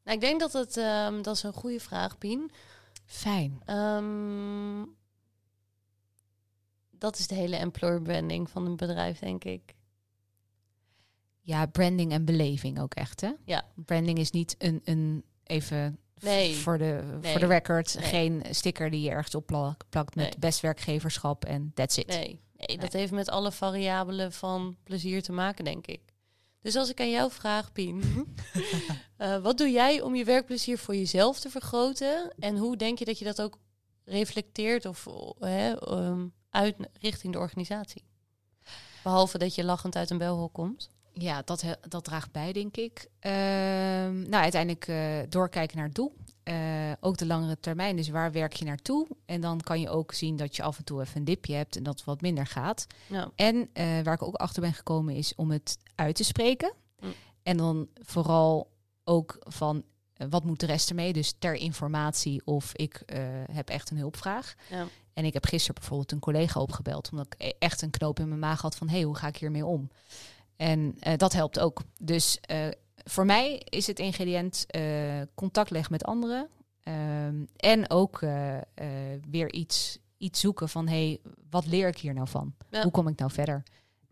Nou, 0.03 0.15
ik 0.17 0.21
denk 0.21 0.39
dat 0.39 0.53
het, 0.53 0.77
ehm, 0.77 1.21
dat 1.21 1.35
is 1.35 1.43
een 1.43 1.53
goede 1.53 1.79
vraag, 1.79 2.17
Pien. 2.17 2.51
Fijn. 3.11 3.61
Ehm, 3.65 4.85
dat 6.91 7.17
is 7.19 7.27
de 7.27 7.35
hele 7.35 7.55
employer 7.55 8.01
branding 8.01 8.49
van 8.49 8.65
een 8.65 8.75
bedrijf, 8.75 9.19
denk 9.19 9.43
ik. 9.43 9.75
Ja, 11.41 11.65
branding 11.65 12.11
en 12.11 12.25
beleving 12.25 12.79
ook 12.81 12.93
echt, 12.93 13.21
hè? 13.21 13.31
Ja. 13.45 13.65
Branding 13.75 14.17
is 14.17 14.31
niet 14.31 14.55
een, 14.57 14.81
een 14.83 15.23
even 15.43 15.99
Nee. 16.19 16.55
voor, 16.55 16.77
de, 16.77 17.17
Nee. 17.21 17.31
voor 17.31 17.39
de 17.39 17.45
record, 17.45 17.95
Nee. 17.99 18.03
geen 18.09 18.43
sticker 18.49 18.89
die 18.89 19.01
je 19.01 19.09
ergens 19.09 19.35
op 19.35 19.45
plak- 19.45 19.83
plakt 19.89 20.15
met 20.15 20.39
best 20.39 20.59
werkgeverschap 20.59 21.45
en 21.45 21.71
that's 21.73 21.97
it. 21.97 22.07
Nee, 22.07 22.39
nee 22.55 22.77
dat 22.77 22.93
heeft 22.93 23.11
met 23.11 23.29
alle 23.29 23.51
variabelen 23.51 24.31
van 24.31 24.77
plezier 24.83 25.21
te 25.23 25.31
maken, 25.31 25.63
denk 25.65 25.87
ik. 25.87 26.01
Dus 26.61 26.75
als 26.75 26.89
ik 26.89 26.99
aan 26.99 27.09
jou 27.09 27.31
vraag, 27.31 27.71
Pien, 27.71 28.03
eh, 29.17 29.41
wat 29.41 29.57
doe 29.57 29.71
jij 29.71 30.01
om 30.01 30.15
je 30.15 30.23
werkplezier 30.23 30.77
voor 30.77 30.95
jezelf 30.95 31.39
te 31.39 31.49
vergroten? 31.49 32.33
En 32.39 32.57
hoe 32.57 32.77
denk 32.77 32.99
je 32.99 33.05
dat 33.05 33.19
je 33.19 33.25
dat 33.25 33.41
ook 33.41 33.57
reflecteert 34.05 34.85
of 34.85 35.07
ehm, 35.39 36.27
uit 36.49 36.75
richting 36.99 37.33
de 37.33 37.39
organisatie? 37.39 38.03
Behalve 39.03 39.37
dat 39.37 39.55
je 39.55 39.63
lachend 39.63 39.95
uit 39.95 40.09
een 40.09 40.17
belhol 40.17 40.49
komt. 40.49 40.89
Ja, 41.13 41.41
dat, 41.41 41.63
dat 41.87 42.03
draagt 42.03 42.31
bij, 42.31 42.53
denk 42.53 42.77
ik. 42.77 43.07
Ehm, 43.19 44.21
nou, 44.21 44.43
uiteindelijk 44.43 44.87
eh, 44.87 45.19
doorkijken 45.29 45.77
naar 45.77 45.85
het 45.85 45.95
doel. 45.95 46.15
Eh, 46.49 46.91
ook 46.99 47.17
de 47.17 47.25
langere 47.25 47.59
termijn, 47.59 47.95
dus 47.95 48.09
waar 48.09 48.31
werk 48.31 48.53
je 48.53 48.65
naartoe? 48.65 49.07
En 49.25 49.41
dan 49.41 49.61
kan 49.61 49.79
je 49.79 49.89
ook 49.89 50.13
zien 50.13 50.35
dat 50.35 50.55
je 50.55 50.63
af 50.63 50.77
en 50.77 50.83
toe 50.83 51.01
even 51.01 51.17
een 51.17 51.23
dipje 51.25 51.53
hebt 51.55 51.75
en 51.75 51.83
dat 51.83 51.95
het 51.95 52.05
wat 52.05 52.21
minder 52.21 52.45
gaat. 52.45 52.87
Ja, 53.07 53.31
En 53.35 53.69
eh, 53.73 53.85
waar 54.03 54.13
ik 54.13 54.21
ook 54.23 54.35
achter 54.35 54.61
ben 54.61 54.73
gekomen 54.73 55.15
is 55.15 55.35
om 55.35 55.51
het 55.51 55.77
uit 55.95 56.15
te 56.15 56.23
spreken. 56.23 56.73
Mm. 56.99 57.13
En 57.43 57.57
dan 57.57 57.87
vooral 57.93 58.71
ook 59.03 59.37
van 59.39 59.83
eh, 60.13 60.27
wat 60.29 60.43
moet 60.43 60.59
de 60.59 60.65
rest 60.65 60.89
ermee? 60.89 61.13
Dus 61.13 61.33
ter 61.39 61.55
informatie 61.55 62.41
of 62.45 62.73
ik 62.73 63.03
heb 63.51 63.69
echt 63.69 63.89
een 63.89 63.97
hulpvraag. 63.97 64.55
ja, 64.69 64.87
En 65.13 65.25
ik 65.25 65.33
heb 65.33 65.45
gisteren 65.45 65.75
bijvoorbeeld 65.75 66.11
een 66.11 66.19
collega 66.19 66.59
opgebeld, 66.59 67.09
omdat 67.11 67.25
ik 67.25 67.35
e- 67.37 67.51
echt 67.59 67.81
een 67.81 67.89
knoop 67.89 68.19
in 68.19 68.27
mijn 68.27 68.39
maag 68.39 68.61
had 68.61 68.75
van 68.75 68.87
hé, 68.87 68.95
hey, 68.95 69.03
hoe 69.03 69.15
ga 69.15 69.27
ik 69.27 69.37
hiermee 69.37 69.65
om? 69.65 69.89
En 70.55 70.95
dat 71.15 71.33
helpt 71.33 71.59
ook. 71.59 71.81
Dus 71.99 72.39
voor 73.03 73.25
mij 73.25 73.61
is 73.69 73.87
het 73.87 73.99
ingrediënt 73.99 74.65
eh, 74.67 75.21
contact 75.35 75.69
leggen 75.69 75.91
met 75.91 76.03
anderen. 76.03 76.47
Ehm, 76.83 77.45
en 77.55 77.89
ook 77.89 78.21
eh, 78.21 78.57
eh, 78.57 78.63
weer 79.29 79.53
iets, 79.53 79.99
iets 80.17 80.39
zoeken 80.39 80.69
van 80.69 80.87
hé, 80.87 81.07
hey, 81.07 81.19
wat 81.49 81.65
leer 81.65 81.87
ik 81.87 81.97
hier 81.97 82.13
nou 82.13 82.27
van? 82.27 82.55
Ja. 82.69 82.81
Hoe 82.81 82.91
kom 82.91 83.07
ik 83.07 83.19
nou 83.19 83.31
verder? 83.31 83.63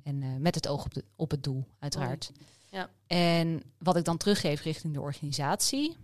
En 0.04 0.42
met 0.42 0.56
het 0.56 0.68
oog 0.68 0.86
op, 0.86 0.94
de, 0.94 1.04
op 1.16 1.32
het 1.32 1.44
doel, 1.44 1.68
uiteraard. 1.80 2.32
Ja. 2.70 2.90
En 3.08 3.64
wat 3.78 3.96
ik 3.96 4.06
dan 4.06 4.18
teruggeef 4.18 4.62
richting 4.62 4.94
de 4.94 5.02
organisatie, 5.02 5.96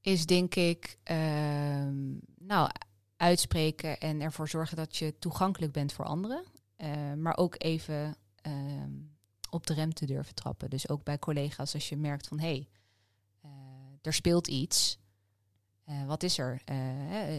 is 0.00 0.26
denk 0.26 0.54
ik, 0.54 0.98
ehm, 1.02 2.10
nou, 2.38 2.70
uitspreken 3.16 3.98
en 3.98 4.20
ervoor 4.20 4.48
zorgen 4.48 4.76
dat 4.76 4.96
je 4.96 5.18
toegankelijk 5.18 5.72
bent 5.72 5.92
voor 5.92 6.04
anderen. 6.04 6.44
Maar 7.16 7.36
ook 7.36 7.54
even 7.58 8.16
ehm, 8.42 8.90
op 9.52 9.66
de 9.66 9.74
rem 9.74 9.94
te 9.94 10.06
durven 10.06 10.34
trappen. 10.34 10.70
Dus 10.70 10.88
ook 10.88 11.04
bij 11.04 11.18
collega's 11.18 11.74
als 11.74 11.88
je 11.88 11.96
merkt 11.96 12.26
van 12.26 12.38
hé, 12.38 12.46
hey, 12.46 12.68
eh, 13.42 13.50
er 14.02 14.12
speelt 14.12 14.48
iets. 14.48 14.98
eh, 15.84 16.06
wat 16.06 16.22
is 16.22 16.38
er? 16.38 16.60
Eh, 16.64 16.76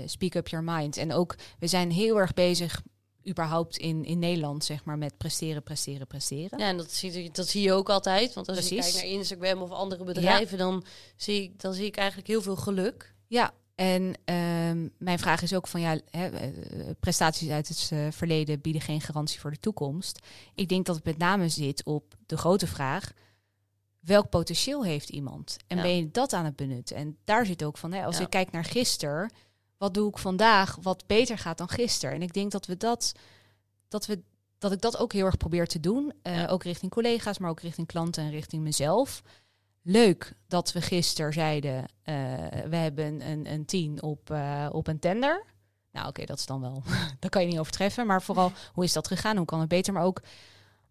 speak 0.05 0.33
up 0.35 0.47
your 0.47 0.65
mind. 0.65 0.97
En 0.97 1.13
ook, 1.13 1.35
we 1.59 1.67
zijn 1.67 1.91
heel 1.91 2.19
erg 2.19 2.33
bezig 2.33 2.81
überhaupt 3.27 3.77
in, 3.77 4.05
in 4.05 4.19
Nederland, 4.19 4.63
zeg 4.63 4.83
maar, 4.85 4.97
met 4.97 5.17
presteren, 5.17 5.63
presteren, 5.63 6.07
presteren. 6.07 6.59
Ja, 6.59 6.67
en 6.67 6.77
dat 6.77 6.91
zie, 6.91 7.31
dat 7.31 7.47
zie 7.47 7.61
je 7.61 7.73
ook 7.73 7.89
altijd. 7.89 8.33
Want 8.33 8.47
als 8.49 8.57
je 8.69 8.75
Precies. 8.75 8.91
kijkt 8.91 9.05
naar 9.07 9.17
Instagram 9.17 9.61
of 9.61 9.69
andere 9.71 10.03
bedrijven, 10.03 10.57
dan, 10.57 10.85
zie 11.15 11.43
ik, 11.43 11.61
dan 11.61 11.73
zie 11.73 11.85
ik 11.85 11.95
eigenlijk 11.97 12.27
heel 12.27 12.41
veel 12.41 12.55
geluk. 12.55 13.13
Ja, 13.27 13.53
en 13.75 14.13
ehm, 14.25 14.87
mijn 14.97 15.19
vraag 15.19 15.41
is 15.41 15.53
ook 15.53 15.67
van 15.67 15.81
ja, 15.81 15.97
hè, 16.09 16.27
eh, 16.27 16.49
prestaties 16.99 17.49
uit 17.49 17.67
het 17.67 17.89
eh, 17.93 18.07
verleden 18.11 18.61
bieden 18.61 18.81
geen 18.81 19.01
garantie 19.01 19.39
voor 19.39 19.51
de 19.51 19.59
toekomst. 19.59 20.19
Ik 20.55 20.69
denk 20.69 20.85
dat 20.85 20.95
het 20.95 21.05
met 21.05 21.17
name 21.17 21.49
zit 21.49 21.83
op 21.83 22.13
de 22.25 22.37
grote 22.37 22.67
vraag: 22.67 23.11
welk 23.99 24.29
potentieel 24.29 24.83
heeft 24.83 25.09
iemand? 25.09 25.57
En 25.67 25.77
Ja. 25.77 25.83
ben 25.83 25.95
je 25.95 26.11
dat 26.11 26.33
aan 26.33 26.45
het 26.45 26.55
benutten? 26.55 26.95
En 26.95 27.17
daar 27.23 27.45
zit 27.45 27.63
ook 27.63 27.77
van, 27.77 27.91
hè, 27.93 28.05
als 28.05 28.17
Ja. 28.17 28.23
ik 28.23 28.29
kijk 28.29 28.51
naar 28.51 28.65
gisteren, 28.65 29.31
wat 29.77 29.93
doe 29.93 30.09
ik 30.09 30.17
vandaag 30.17 30.77
wat 30.81 31.07
beter 31.07 31.37
gaat 31.37 31.57
dan 31.57 31.69
gisteren? 31.69 32.15
En 32.15 32.21
ik 32.21 32.33
denk 32.33 32.51
dat 32.51 32.65
we 32.65 32.77
dat, 32.77 33.11
dat 33.87 34.05
we 34.05 34.21
dat 34.57 34.71
ik 34.71 34.81
dat 34.81 34.97
ook 34.97 35.13
heel 35.13 35.25
erg 35.25 35.37
probeer 35.37 35.67
te 35.67 35.79
doen, 35.79 36.13
eh, 36.21 36.35
Ja. 36.35 36.47
ook 36.47 36.63
richting 36.63 36.91
collega's, 36.91 37.37
maar 37.37 37.49
ook 37.49 37.59
richting 37.61 37.87
klanten 37.87 38.23
en 38.23 38.29
richting 38.29 38.63
mezelf. 38.63 39.21
Leuk 39.85 40.33
dat 40.47 40.71
we 40.71 40.81
gisteren 40.81 41.33
zeiden, 41.33 41.85
eh, 42.03 42.13
we 42.69 42.75
hebben 42.75 43.21
een, 43.29 43.51
een 43.51 43.65
10 43.65 44.01
op, 44.01 44.29
eh, 44.29 44.69
op 44.71 44.87
een 44.87 44.99
tender. 44.99 45.43
Nou 45.91 46.07
oké, 46.07 46.25
dat 46.25 46.37
is 46.37 46.45
dan 46.45 46.61
wel, 46.61 46.83
daar 47.19 47.29
kan 47.29 47.41
je 47.41 47.47
niet 47.47 47.59
overtreffen. 47.59 48.07
Maar 48.07 48.21
vooral, 48.21 48.51
hoe 48.73 48.83
is 48.83 48.93
dat 48.93 49.07
gegaan? 49.07 49.37
Hoe 49.37 49.45
kan 49.45 49.59
het 49.59 49.69
beter? 49.69 49.93
Maar 49.93 50.03
ook 50.03 50.21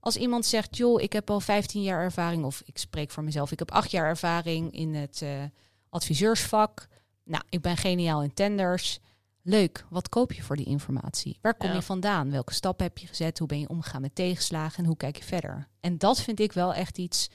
als 0.01 0.17
iemand 0.17 0.47
zegt, 0.47 0.77
joh, 0.77 1.01
ik 1.01 1.13
heb 1.13 1.31
al 1.31 1.41
15 1.41 1.83
jaar 1.83 2.01
ervaring, 2.03 2.45
of 2.45 2.63
ik 2.65 2.79
spreek 2.79 3.11
voor 3.11 3.25
mezelf, 3.25 3.53
ik 3.53 3.59
heb 3.59 3.71
acht 3.71 3.91
jaar 3.91 4.07
ervaring 4.09 4.73
in 4.73 4.95
het 4.95 5.23
eh, 5.23 5.43
adviseursvak. 5.89 6.87
Nou, 7.25 7.43
ik 7.49 7.61
ben 7.61 7.77
geniaal 7.77 8.23
in 8.23 8.35
tenders. 8.35 9.01
Leuk, 9.43 9.85
wat 9.91 10.09
koop 10.09 10.33
je 10.33 10.43
voor 10.43 10.57
die 10.57 10.67
informatie? 10.67 11.39
Waar 11.41 11.55
kom 11.55 11.69
Ja. 11.69 11.75
je 11.75 11.83
vandaan? 11.83 12.31
Welke 12.31 12.55
stappen 12.55 12.87
heb 12.87 12.99
je 12.99 13.07
gezet? 13.07 13.39
Hoe 13.39 13.49
ben 13.49 13.61
je 13.61 13.69
omgegaan 13.69 14.01
met 14.01 14.15
tegenslagen? 14.15 14.79
En 14.79 14.85
hoe 14.85 14.97
kijk 14.97 15.17
je 15.17 15.25
verder? 15.25 15.69
En 15.81 15.99
dat 15.99 16.21
vind 16.21 16.41
ik 16.41 16.53
wel 16.53 16.75
echt 16.75 16.99
iets, 16.99 17.29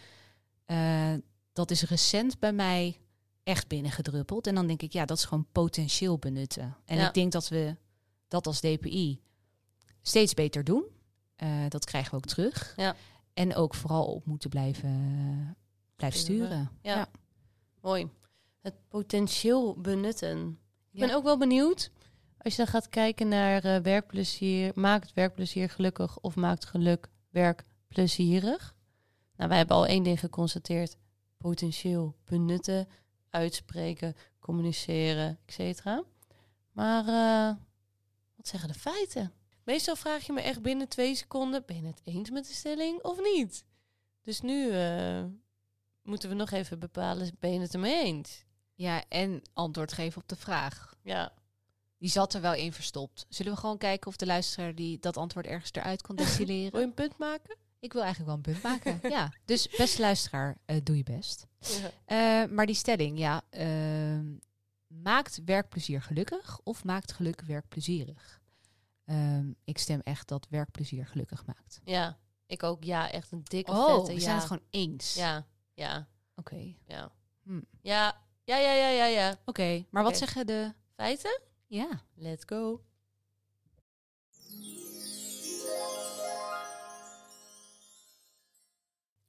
dat 1.57 1.71
is 1.71 1.83
recent 1.83 2.39
bij 2.39 2.53
mij 2.53 2.99
echt 3.43 3.67
binnengedruppeld. 3.67 4.47
En 4.47 4.55
dan 4.55 4.67
denk 4.67 4.81
ik, 4.81 4.93
ja, 4.93 5.05
dat 5.05 5.17
is 5.17 5.25
gewoon 5.25 5.47
potentieel 5.51 6.17
benutten. 6.17 6.75
En 6.85 6.97
Ja. 6.97 7.07
ik 7.07 7.13
denk 7.13 7.31
dat 7.31 7.47
we 7.47 7.75
dat 8.27 8.47
als 8.47 8.59
DPI 8.59 9.21
steeds 10.01 10.33
beter 10.33 10.63
doen. 10.63 10.83
Eh, 11.35 11.49
dat 11.69 11.85
krijgen 11.85 12.11
we 12.11 12.17
ook 12.17 12.25
terug. 12.25 12.73
Ja. 12.75 12.95
En 13.33 13.55
ook 13.55 13.75
vooral 13.75 14.05
op 14.05 14.25
moeten 14.25 14.49
blijven, 14.49 15.57
blijven 15.95 16.19
sturen. 16.19 16.69
Ja. 16.81 17.07
Mooi. 17.81 18.09
Het 18.61 18.73
potentieel 18.87 19.81
benutten. 19.81 20.59
Ik 20.91 20.99
ben 20.99 21.15
ook 21.15 21.23
wel 21.23 21.37
benieuwd. 21.37 21.91
Als 22.37 22.55
je 22.55 22.63
dan 22.63 22.71
gaat 22.71 22.89
kijken 22.89 23.27
naar 23.27 23.63
eh, 23.63 23.81
werkplezier, 23.81 24.71
maakt 24.75 25.13
werkplezier 25.13 25.69
gelukkig 25.69 26.19
of 26.19 26.35
maakt 26.35 26.65
geluk 26.65 27.09
werk 27.29 27.63
plezierig? 27.87 28.75
Nou, 29.35 29.49
wij 29.49 29.57
hebben 29.57 29.75
al 29.75 29.85
één 29.85 30.03
ding 30.03 30.19
geconstateerd. 30.19 30.97
Potentieel 31.37 32.15
benutten, 32.25 32.87
uitspreken, 33.29 34.15
communiceren, 34.39 35.39
etc. 35.45 35.83
Maar 36.71 37.07
eh, 37.07 37.55
wat 38.35 38.47
zeggen 38.47 38.69
de 38.69 38.79
feiten? 38.79 39.33
Meestal 39.63 39.95
vraag 39.95 40.25
je 40.25 40.33
me 40.33 40.41
echt 40.41 40.61
binnen 40.61 40.87
twee 40.87 41.15
seconden: 41.15 41.63
ben 41.65 41.75
je 41.81 41.87
het 41.87 42.01
eens 42.03 42.29
met 42.29 42.47
de 42.47 42.53
stelling 42.53 43.03
of 43.03 43.21
niet? 43.21 43.65
Dus 44.21 44.41
nu 44.41 44.71
eh, 44.71 45.23
moeten 46.03 46.29
we 46.29 46.35
nog 46.35 46.51
even 46.51 46.79
bepalen: 46.79 47.35
ben 47.39 47.53
je 47.53 47.59
het 47.59 47.73
ermee 47.73 48.03
eens? 48.03 48.45
Ja, 48.73 49.03
en 49.09 49.41
antwoord 49.53 49.93
geven 49.93 50.21
op 50.21 50.27
de 50.27 50.35
vraag. 50.35 50.95
Ja. 51.03 51.33
Die 51.97 52.09
zat 52.09 52.33
er 52.33 52.41
wel 52.41 52.53
in 52.53 52.73
verstopt. 52.73 53.25
Zullen 53.29 53.53
we 53.53 53.59
gewoon 53.59 53.77
kijken 53.77 54.07
of 54.07 54.15
de 54.15 54.25
luisteraar 54.25 54.75
die 54.75 54.99
dat 54.99 55.17
antwoord 55.17 55.45
ergens 55.45 55.71
eruit 55.71 56.01
kan 56.01 56.15
Wil 56.15 56.25
destilleren? 56.25 56.79
je 56.79 56.85
een 56.85 56.93
punt 56.93 57.17
maken? 57.17 57.55
Ik 57.87 57.93
wil 57.93 58.03
eigenlijk 58.03 58.31
wel 58.35 58.53
een 58.53 58.61
punt 58.61 58.83
maken. 58.83 59.09
ja, 59.17 59.31
dus 59.45 59.69
beste 59.77 60.01
luisteraar, 60.01 60.57
eh, 60.65 60.77
doe 60.83 60.97
je 60.97 61.03
best. 61.03 61.47
Eh, 62.05 62.45
maar 62.45 62.65
die 62.65 62.75
stelling, 62.75 63.19
ja, 63.19 63.41
ehm, 63.49 64.35
maakt 64.87 65.41
werkplezier 65.45 66.01
gelukkig 66.01 66.59
of 66.63 66.83
maakt 66.83 67.11
geluk 67.11 67.41
werkplezierig? 67.41 68.41
Ehm, 69.05 69.51
ik 69.63 69.77
stem 69.77 69.99
echt 70.03 70.27
dat 70.27 70.47
werkplezier 70.49 71.07
gelukkig 71.07 71.45
maakt. 71.45 71.81
Ja, 71.83 72.17
ik 72.45 72.63
ook. 72.63 72.83
Ja, 72.83 73.11
echt 73.11 73.31
een 73.31 73.43
dikke 73.43 73.71
Oh, 73.71 73.95
vette. 73.95 74.07
we 74.07 74.13
ja. 74.13 74.19
zijn 74.19 74.35
het 74.35 74.45
gewoon 74.45 74.63
eens. 74.69 75.13
Ja, 75.13 75.45
ja, 75.73 76.07
Oké, 76.35 76.75
ja. 76.85 77.11
Hm. 77.43 77.61
Ja, 77.81 78.21
ja, 78.43 78.57
ja, 78.57 78.73
ja, 78.73 78.89
ja, 78.89 79.05
ja. 79.05 79.35
oké. 79.45 79.85
Maar 79.89 80.03
wat 80.03 80.17
zeggen 80.17 80.45
de... 80.47 80.73
Feiten? 80.95 81.41
Ja, 81.67 82.01
Let's 82.15 82.43
go. 82.45 82.81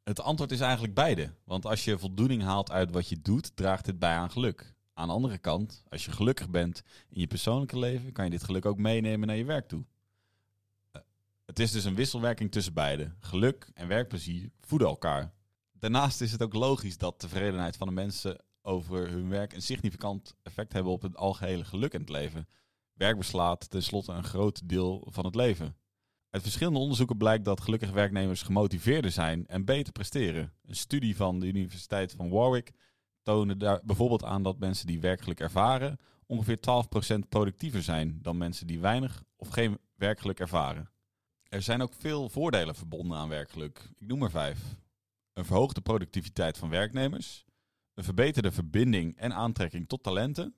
Het 0.08 0.20
antwoord 0.20 0.52
is 0.52 0.60
eigenlijk 0.60 0.94
beide. 0.94 1.34
Want 1.44 1.66
als 1.66 1.84
je 1.84 1.98
voldoening 1.98 2.42
haalt 2.42 2.70
uit 2.70 2.90
wat 2.90 3.08
je 3.08 3.20
doet, 3.20 3.56
draagt 3.56 3.84
dit 3.84 3.98
bij 3.98 4.14
aan 4.14 4.30
geluk. 4.30 4.74
Aan 4.94 5.06
de 5.06 5.14
andere 5.14 5.38
kant, 5.38 5.82
als 5.88 6.04
je 6.04 6.12
gelukkig 6.12 6.50
bent 6.50 6.82
in 7.08 7.20
je 7.20 7.26
persoonlijke 7.26 7.78
leven, 7.78 8.12
kan 8.12 8.24
je 8.24 8.30
dit 8.30 8.44
geluk 8.44 8.66
ook 8.66 8.78
meenemen 8.78 9.26
naar 9.26 9.36
je 9.36 9.44
werk 9.44 9.68
toe. 9.68 9.84
Eh, 10.90 11.02
Het 11.46 11.58
is 11.58 11.70
dus 11.70 11.84
een 11.84 11.94
wisselwerking 11.94 12.50
tussen 12.52 12.74
beide. 12.74 13.14
Geluk 13.20 13.70
en 13.74 13.88
werkplezier 13.88 14.50
voeden 14.60 14.88
elkaar. 14.88 15.32
Daarnaast 15.72 16.20
is 16.20 16.32
het 16.32 16.42
ook 16.42 16.54
logisch 16.54 16.98
dat 16.98 17.18
tevredenheid 17.18 17.76
van 17.76 17.86
de 17.86 17.94
mensen 17.94 18.40
over 18.62 19.10
hun 19.10 19.28
werk 19.28 19.52
een 19.52 19.62
significant 19.62 20.34
effect 20.42 20.72
hebben 20.72 20.92
op 20.92 21.02
het 21.02 21.16
algehele 21.16 21.64
geluk 21.64 21.92
in 21.92 22.00
het 22.00 22.08
leven. 22.08 22.48
Werk 22.92 23.18
beslaat 23.18 23.70
tenslotte 23.70 24.12
een 24.12 24.24
groot 24.24 24.68
deel 24.68 25.06
van 25.10 25.24
het 25.24 25.34
leven. 25.34 25.76
Uit 26.30 26.42
verschillende 26.42 26.78
onderzoeken 26.78 27.16
blijkt 27.16 27.44
dat 27.44 27.60
gelukkige 27.60 27.92
werknemers 27.92 28.42
gemotiveerder 28.42 29.10
zijn 29.10 29.46
en 29.46 29.64
beter 29.64 29.92
presteren. 29.92 30.52
Een 30.66 30.76
studie 30.76 31.16
van 31.16 31.40
de 31.40 31.46
Universiteit 31.46 32.12
van 32.12 32.30
Warwick 32.30 32.72
toonde 33.22 33.56
daar 33.56 33.80
bijvoorbeeld 33.84 34.24
aan 34.24 34.42
dat 34.42 34.58
mensen 34.58 34.86
die 34.86 35.00
werkgeluk 35.00 35.40
ervaren 35.40 35.98
ongeveer 36.26 36.58
12% 37.16 37.28
productiever 37.28 37.82
zijn 37.82 38.18
dan 38.22 38.36
mensen 38.36 38.66
die 38.66 38.80
weinig 38.80 39.24
of 39.36 39.48
geen 39.48 39.78
werkgeluk 39.94 40.40
ervaren. 40.40 40.90
Er 41.48 41.62
zijn 41.62 41.82
ook 41.82 41.92
veel 41.94 42.28
voordelen 42.28 42.74
verbonden 42.74 43.18
aan 43.18 43.28
werkgeluk. 43.28 43.90
Ik 43.98 44.06
noem 44.06 44.22
er 44.22 44.30
vijf. 44.30 44.60
Een 45.32 45.44
verhoogde 45.44 45.80
productiviteit 45.80 46.58
van 46.58 46.68
werknemers, 46.68 47.44
een 47.94 48.04
verbeterde 48.04 48.52
verbinding 48.52 49.16
en 49.16 49.32
aantrekking 49.32 49.88
tot 49.88 50.02
talenten, 50.02 50.54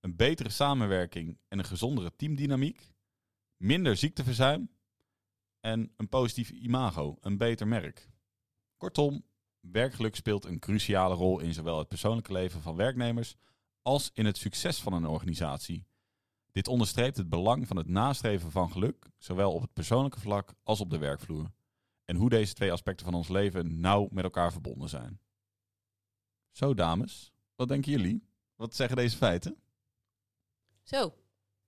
een 0.00 0.16
betere 0.16 0.48
samenwerking 0.48 1.38
en 1.48 1.58
een 1.58 1.64
gezondere 1.64 2.12
teamdynamiek, 2.16 2.92
minder 3.56 3.96
ziekteverzuim 3.96 4.68
en 5.62 5.92
een 5.96 6.08
positief 6.08 6.50
imago, 6.50 7.16
een 7.20 7.36
beter 7.36 7.68
merk. 7.68 8.10
Kortom, 8.76 9.24
werkgeluk 9.60 10.16
speelt 10.16 10.44
een 10.44 10.58
cruciale 10.58 11.14
rol 11.14 11.40
in 11.40 11.54
zowel 11.54 11.78
het 11.78 11.88
persoonlijke 11.88 12.32
leven 12.32 12.60
van 12.60 12.76
werknemers 12.76 13.36
als 13.82 14.10
in 14.14 14.26
het 14.26 14.36
succes 14.36 14.80
van 14.80 14.92
een 14.92 15.06
organisatie. 15.06 15.86
Dit 16.50 16.68
onderstreept 16.68 17.16
het 17.16 17.28
belang 17.28 17.66
van 17.66 17.76
het 17.76 17.88
nastreven 17.88 18.50
van 18.50 18.72
geluk, 18.72 19.10
zowel 19.18 19.52
op 19.52 19.62
het 19.62 19.72
persoonlijke 19.72 20.20
vlak 20.20 20.54
als 20.62 20.80
op 20.80 20.90
de 20.90 20.98
werkvloer. 20.98 21.50
En 22.04 22.16
hoe 22.16 22.30
deze 22.30 22.54
twee 22.54 22.72
aspecten 22.72 23.04
van 23.04 23.14
ons 23.14 23.28
leven 23.28 23.80
nauw 23.80 24.08
met 24.10 24.24
elkaar 24.24 24.52
verbonden 24.52 24.88
zijn. 24.88 25.20
Zo, 26.50 26.74
dames, 26.74 27.32
wat 27.54 27.68
denken 27.68 27.92
jullie? 27.92 28.26
Wat 28.56 28.74
zeggen 28.74 28.96
deze 28.96 29.16
feiten? 29.16 29.56
Zo. 30.82 31.21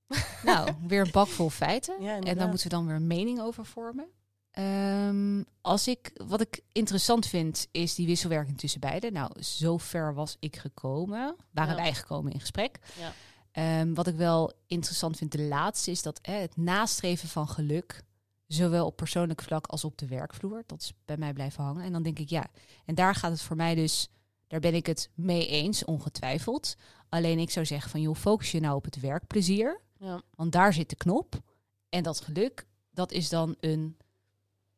nou, 0.45 0.71
weer 0.87 1.01
een 1.01 1.11
bak 1.13 1.27
vol 1.29 1.51
feiten. 1.51 2.03
Ja, 2.03 2.19
En 2.21 2.37
daar 2.39 2.49
moeten 2.49 2.69
we 2.69 2.75
dan 2.75 2.87
weer 2.87 2.97
een 2.97 3.07
mening 3.07 3.41
over 3.41 3.65
vormen. 3.67 4.07
Ehm, 4.51 5.43
als 5.61 5.89
ik, 5.89 6.11
wat 6.27 6.41
ik 6.41 6.61
interessant 6.73 7.27
vind, 7.27 7.69
is 7.71 7.95
die 7.95 8.07
wisselwerking 8.07 8.59
tussen 8.59 8.81
beiden. 8.81 9.13
Nou, 9.13 9.31
zover 9.39 10.15
was 10.15 10.37
ik 10.41 10.57
gekomen. 10.57 11.37
Waren 11.51 11.77
Ja. 11.77 11.83
wij 11.83 11.95
gekomen 11.95 12.33
in 12.33 12.41
gesprek. 12.41 12.79
Ja. 12.99 13.13
Ehm, 13.53 13.95
wat 13.95 14.07
ik 14.07 14.15
wel 14.17 14.53
interessant 14.67 15.17
vind, 15.17 15.33
de 15.33 15.43
laatste, 15.43 15.91
is 15.91 16.03
dat 16.03 16.19
het 16.23 16.57
nastreven 16.57 17.29
van 17.29 17.49
geluk, 17.49 18.03
zowel 18.47 18.87
op 18.87 18.97
persoonlijk 18.97 19.43
vlak 19.43 19.67
als 19.67 19.85
op 19.85 19.99
de 19.99 20.07
werkvloer, 20.07 20.63
dat 20.67 20.81
is 20.81 20.93
bij 21.05 21.17
mij 21.17 21.33
blijven 21.33 21.65
hangen. 21.65 21.83
En 21.85 21.93
dan 21.93 22.03
denk 22.03 22.19
ik, 22.19 22.29
ja, 22.31 22.47
en 22.85 22.95
daar 22.95 23.15
gaat 23.15 23.31
het 23.31 23.43
voor 23.43 23.57
mij 23.57 23.75
dus, 23.75 24.09
daar 24.47 24.61
ben 24.61 24.75
ik 24.75 24.87
het 24.87 25.11
mee 25.15 25.47
eens, 25.49 25.85
ongetwijfeld. 25.85 26.75
Alleen 27.09 27.39
ik 27.39 27.51
zou 27.51 27.67
zeggen 27.67 27.91
van, 27.91 28.01
joh, 28.01 28.15
focus 28.17 28.51
je 28.51 28.61
nou 28.61 28.77
op 28.77 28.85
het 28.85 29.01
werkplezier. 29.01 29.81
Ja. 30.05 30.23
Want 30.35 30.53
daar 30.53 30.73
zit 30.73 30.89
de 30.91 30.97
knop. 30.97 31.41
En 31.89 32.03
dat 32.03 32.21
geluk, 32.21 32.67
dat 32.91 33.13
is 33.13 33.29
dan 33.29 33.57
een 33.61 33.97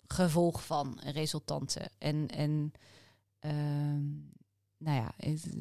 gevolg 0.07 0.65
van 0.65 0.99
een 1.05 1.13
resultante. 1.13 1.91
En, 1.99 2.29
en 2.29 2.73
ehm, 3.39 4.05
nou 4.79 4.97
ja, 4.97 5.13
het- 5.17 5.55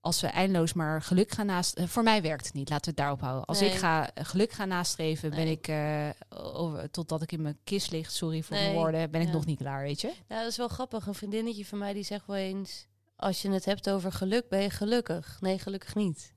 als 0.00 0.20
we 0.20 0.26
eindeloos 0.26 0.72
maar 0.72 1.02
geluk 1.02 1.30
gaan 1.32 1.46
nastreven... 1.46 1.90
Voor 1.90 2.02
mij 2.02 2.22
werkt 2.22 2.44
het 2.44 2.54
niet, 2.54 2.68
laten 2.68 2.84
we 2.84 2.90
het 2.90 2.98
daarop 2.98 3.20
houden. 3.20 3.44
Als 3.44 3.60
Nee. 3.60 3.70
ik 3.70 3.76
ga 3.78 4.10
geluk 4.14 4.52
gaan 4.52 4.68
nastreven, 4.68 5.30
ben 5.30 5.48
ik... 5.48 5.68
eh, 5.68 6.08
over, 6.28 6.90
totdat 6.90 7.22
ik 7.22 7.32
in 7.32 7.42
mijn 7.42 7.58
kist 7.64 7.90
lig, 7.90 8.10
sorry 8.10 8.42
voor 8.42 8.56
Nee, 8.56 8.64
mijn 8.64 8.76
woorden, 8.76 9.10
ben 9.10 9.20
ik 9.20 9.26
ja. 9.26 9.32
nog 9.32 9.44
niet 9.46 9.58
klaar, 9.58 9.82
weet 9.82 10.00
je? 10.00 10.06
Nou, 10.28 10.42
dat 10.42 10.50
is 10.50 10.56
wel 10.56 10.68
grappig. 10.68 11.06
Een 11.06 11.14
vriendinnetje 11.14 11.64
van 11.66 11.78
mij 11.78 11.92
die 11.92 12.02
zegt 12.02 12.26
wel 12.26 12.36
eens... 12.36 12.86
als 13.16 13.42
je 13.42 13.50
het 13.50 13.64
hebt 13.64 13.90
over 13.90 14.12
geluk, 14.12 14.48
ben 14.48 14.60
je 14.62 14.70
gelukkig? 14.70 15.40
Nee, 15.40 15.58
gelukkig 15.58 15.94
niet. 15.94 16.34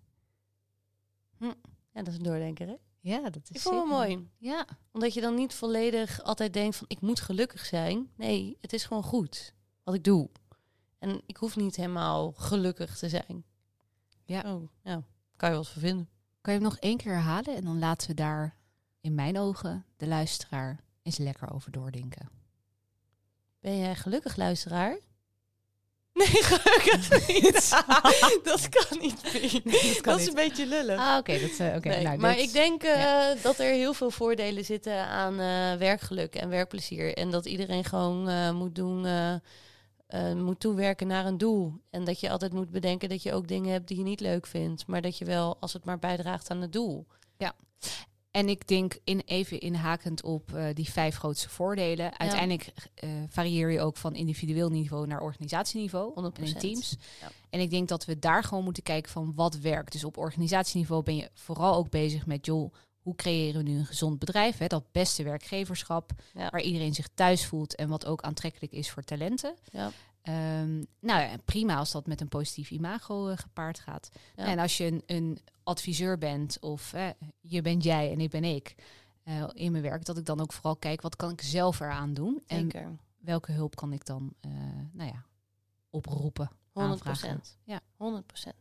Hm. 1.37 1.51
Ja, 1.93 2.01
dat 2.03 2.07
is 2.07 2.15
een 2.15 2.23
doordenker, 2.23 2.67
hè? 2.67 2.75
Ja, 2.99 3.29
dat 3.29 3.41
is 3.43 3.55
Ik 3.55 3.59
vond 3.59 3.79
het 3.79 3.89
mooi. 3.89 4.29
Ja, 4.37 4.65
Omdat 4.91 5.13
je 5.13 5.21
dan 5.21 5.35
niet 5.35 5.53
volledig 5.53 6.23
altijd 6.23 6.53
denkt 6.53 6.75
van 6.75 6.87
ik 6.89 7.01
moet 7.01 7.19
gelukkig 7.19 7.65
zijn. 7.65 8.11
Nee, 8.15 8.57
het 8.61 8.73
is 8.73 8.83
gewoon 8.83 9.03
goed 9.03 9.53
wat 9.83 9.93
ik 9.93 10.03
doe. 10.03 10.29
En 10.99 11.21
ik 11.25 11.37
hoef 11.37 11.55
niet 11.55 11.75
helemaal 11.75 12.31
gelukkig 12.31 12.97
te 12.97 13.09
zijn. 13.09 13.43
Ja. 14.25 14.55
Oh, 14.55 14.69
nou, 14.83 15.03
kan 15.35 15.49
je 15.49 15.55
wel 15.55 15.57
eens 15.57 15.69
vervinden. 15.69 16.09
kan 16.41 16.53
je 16.53 16.59
hem 16.59 16.69
nog 16.69 16.77
één 16.77 16.97
keer 16.97 17.11
herhalen? 17.13 17.55
En 17.55 17.63
dan 17.63 17.79
laten 17.79 18.07
we 18.07 18.13
daar 18.13 18.57
in 19.01 19.15
mijn 19.15 19.37
ogen 19.39 19.85
de 19.97 20.07
luisteraar 20.07 20.83
eens 21.01 21.17
lekker 21.17 21.53
over 21.53 21.71
doordenken. 21.71 22.29
Ben 23.59 23.77
jij 23.77 23.95
gelukkig 23.95 24.35
luisteraar? 24.35 24.99
Nee, 26.13 26.27
gelukkig 26.27 27.27
niet. 27.27 27.69
dat 28.43 28.69
kan 28.69 28.99
niet. 28.99 29.23
Dat 29.23 30.03
dat 30.03 30.19
is 30.19 30.27
een 30.27 30.33
beetje 30.33 30.65
lullig. 30.65 30.99
Ah, 30.99 31.17
oké. 31.17 31.39
dat, 31.39 31.49
eh, 31.67 31.75
oké. 31.75 31.87
Nee, 31.87 32.03
nou, 32.03 32.17
maar 32.17 32.35
dit- 32.35 32.43
ik 32.43 32.53
denk 32.53 32.83
eh, 32.83 33.01
ja. 33.01 33.35
dat 33.41 33.59
er 33.59 33.71
heel 33.71 33.93
veel 33.93 34.11
voordelen 34.11 34.65
zitten 34.65 35.07
aan 35.07 35.39
eh, 35.39 35.79
werkgeluk 35.79 36.35
en 36.35 36.49
werkplezier. 36.49 37.13
En 37.17 37.31
dat 37.31 37.45
iedereen 37.45 37.83
gewoon 37.83 38.55
moet 38.55 38.75
doen, 38.75 39.07
moet 40.35 40.59
toewerken 40.59 41.07
naar 41.07 41.25
een 41.25 41.37
doel. 41.37 41.73
En 41.89 42.03
dat 42.03 42.19
je 42.19 42.29
altijd 42.29 42.53
moet 42.53 42.69
bedenken 42.71 43.09
dat 43.09 43.23
je 43.23 43.33
ook 43.33 43.47
dingen 43.47 43.71
hebt 43.71 43.87
die 43.87 43.97
je 43.97 44.03
niet 44.03 44.19
leuk 44.19 44.47
vindt. 44.47 44.87
Maar 44.87 45.01
dat 45.01 45.17
je 45.17 45.25
wel, 45.25 45.57
als 45.59 45.73
het 45.73 45.85
maar 45.85 45.99
bijdraagt 45.99 46.49
aan 46.49 46.61
het 46.61 46.73
doel. 46.73 47.07
En 48.31 48.49
ik 48.49 48.67
denk 48.67 48.97
in, 49.03 49.21
even 49.25 49.59
inhakend 49.59 50.23
op 50.23 50.53
eh, 50.53 50.65
die 50.73 50.89
vijf 50.91 51.15
grootste 51.15 51.49
voordelen. 51.49 52.19
Uiteindelijk 52.19 52.73
eh, 52.93 53.09
varieer 53.29 53.69
je 53.71 53.81
ook 53.81 53.97
van 53.97 54.15
individueel 54.15 54.69
niveau 54.69 55.07
naar 55.07 55.21
organisatieniveau. 55.21 56.31
100%. 56.31 56.39
En 56.39 56.45
in 56.45 56.53
teams. 56.53 56.95
Ja. 57.21 57.31
En 57.49 57.59
ik 57.59 57.69
denk 57.69 57.87
dat 57.87 58.05
we 58.05 58.19
daar 58.19 58.43
gewoon 58.43 58.63
moeten 58.63 58.83
kijken 58.83 59.11
van 59.11 59.33
wat 59.35 59.55
werkt. 59.57 59.91
Dus 59.91 60.03
op 60.03 60.17
organisatieniveau 60.17 61.03
ben 61.03 61.15
je 61.15 61.29
vooral 61.33 61.75
ook 61.75 61.89
bezig 61.89 62.25
met, 62.25 62.45
joh, 62.45 62.73
hoe 63.01 63.15
creëren 63.15 63.63
we 63.63 63.69
nu 63.69 63.77
een 63.77 63.85
gezond 63.85 64.19
bedrijf? 64.19 64.57
Hè? 64.57 64.67
Dat 64.67 64.91
beste 64.91 65.23
werkgeverschap, 65.23 66.11
Ja. 66.33 66.49
waar 66.49 66.61
iedereen 66.61 66.93
zich 66.93 67.07
thuis 67.13 67.45
voelt 67.45 67.75
en 67.75 67.89
wat 67.89 68.05
ook 68.05 68.21
aantrekkelijk 68.21 68.73
is 68.73 68.89
voor 68.89 69.03
talenten. 69.03 69.55
Ja. 69.71 69.91
Ehm, 70.21 70.83
nou 70.99 71.21
ja, 71.21 71.35
prima 71.45 71.75
als 71.75 71.91
dat 71.91 72.07
met 72.07 72.21
een 72.21 72.27
positief 72.27 72.71
imago 72.71 73.27
eh, 73.27 73.37
gepaard 73.37 73.79
gaat. 73.79 74.11
Ja. 74.35 74.45
En 74.45 74.59
als 74.59 74.77
je 74.77 74.85
een, 74.85 75.03
een 75.05 75.39
adviseur 75.63 76.17
bent 76.17 76.59
of 76.59 76.93
je 77.39 77.61
bent 77.61 77.83
jij 77.83 78.11
en 78.11 78.19
ik 78.19 78.29
ben 78.29 78.43
ik 78.43 78.75
eh, 79.23 79.47
in 79.53 79.71
mijn 79.71 79.83
werk, 79.83 80.05
dat 80.05 80.17
ik 80.17 80.25
dan 80.25 80.39
ook 80.41 80.53
vooral 80.53 80.75
kijk 80.75 81.01
wat 81.01 81.15
kan 81.15 81.31
ik 81.31 81.41
zelf 81.41 81.79
eraan 81.79 82.13
doen 82.13 82.43
en 82.47 82.99
welke 83.17 83.51
hulp 83.51 83.75
kan 83.75 83.93
ik 83.93 84.05
dan, 84.05 84.33
eh, 84.39 84.51
nou 84.91 85.09
ja, 85.09 85.25
oproepen. 85.89 86.51
100 86.71 87.05
aanvragen. 87.05 87.41
Ja. 87.63 87.79
100 87.95 88.53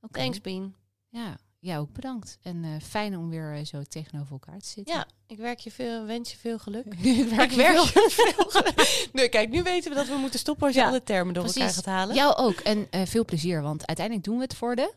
Oké. 0.00 0.18
Thanks, 0.18 0.40
Bien. 0.40 0.74
Ja, 1.08 1.38
ja, 1.60 1.78
ook 1.78 1.92
bedankt. 1.92 2.38
En 2.42 2.64
eh, 2.64 2.70
fijn 2.82 3.16
om 3.16 3.30
weer 3.30 3.54
eh, 3.54 3.64
zo 3.64 3.82
tegenover 3.82 4.32
elkaar 4.32 4.58
te 4.58 4.68
zitten. 4.68 4.94
Ja, 4.94 5.06
ik 5.26 5.38
werk 5.38 5.58
je 5.58 5.70
veel, 5.70 6.04
wens 6.04 6.30
je 6.30 6.36
veel 6.36 6.58
geluk. 6.58 6.84
ik 6.94 7.28
werk 7.28 7.50
Ik 7.50 7.56
werk 7.56 7.76
je 7.76 8.06
veel 8.10 8.50
geluk. 8.62 9.08
Nee, 9.12 9.28
kijk, 9.28 9.50
nu 9.50 9.62
weten 9.62 9.90
we 9.90 9.96
dat 9.96 10.08
we 10.08 10.14
moeten 10.14 10.38
stoppen 10.38 10.66
als 10.66 10.74
je 10.74 10.80
Ja, 10.80 10.88
alle 10.88 11.02
termen 11.02 11.34
door 11.34 11.44
elkaar 11.44 11.70
gaat 11.70 11.84
halen. 11.84 12.14
Jou 12.14 12.36
ook. 12.36 12.60
En 12.60 12.86
eh, 12.90 13.06
veel 13.06 13.24
plezier, 13.24 13.62
want 13.62 13.86
uiteindelijk 13.86 14.26
doen 14.26 14.36
we 14.36 14.42
het 14.42 14.54
voor 14.54 14.76
de... 14.76 14.92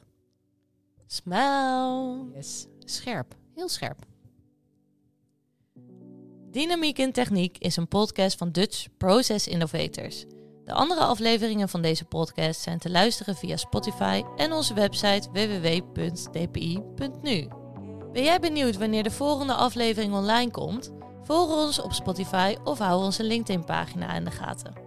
Smile. 1.07 2.31
Yes. 2.33 2.65
Scherp. 2.79 3.35
Heel 3.55 3.69
scherp. 3.69 4.05
Dynamiek 6.51 6.97
in 6.97 7.11
Techniek 7.11 7.57
is 7.57 7.75
een 7.75 7.87
podcast 7.87 8.37
van 8.37 8.51
Dutch 8.51 8.87
Process 8.97 9.47
Innovators. 9.47 10.25
De 10.65 10.73
andere 10.73 11.01
afleveringen 11.01 11.69
van 11.69 11.81
deze 11.81 12.05
podcast 12.05 12.61
zijn 12.61 12.79
te 12.79 12.89
luisteren 12.89 13.35
via 13.35 13.57
Spotify 13.57 14.23
en 14.35 14.53
onze 14.53 14.73
website 14.73 15.29
www.dpi.nu. 15.31 16.81
Ben 18.11 18.23
jij 18.23 18.39
benieuwd 18.39 18.77
wanneer 18.77 19.03
de 19.03 19.11
volgende 19.11 19.53
aflevering 19.53 20.13
online 20.13 20.51
komt? 20.51 20.91
Volg 21.23 21.65
ons 21.65 21.81
op 21.81 21.93
Spotify 21.93 22.55
of 22.63 22.79
hou 22.79 23.03
onze 23.03 23.23
LinkedIn-pagina 23.23 24.13
in 24.13 24.23
de 24.23 24.31
gaten. 24.31 24.82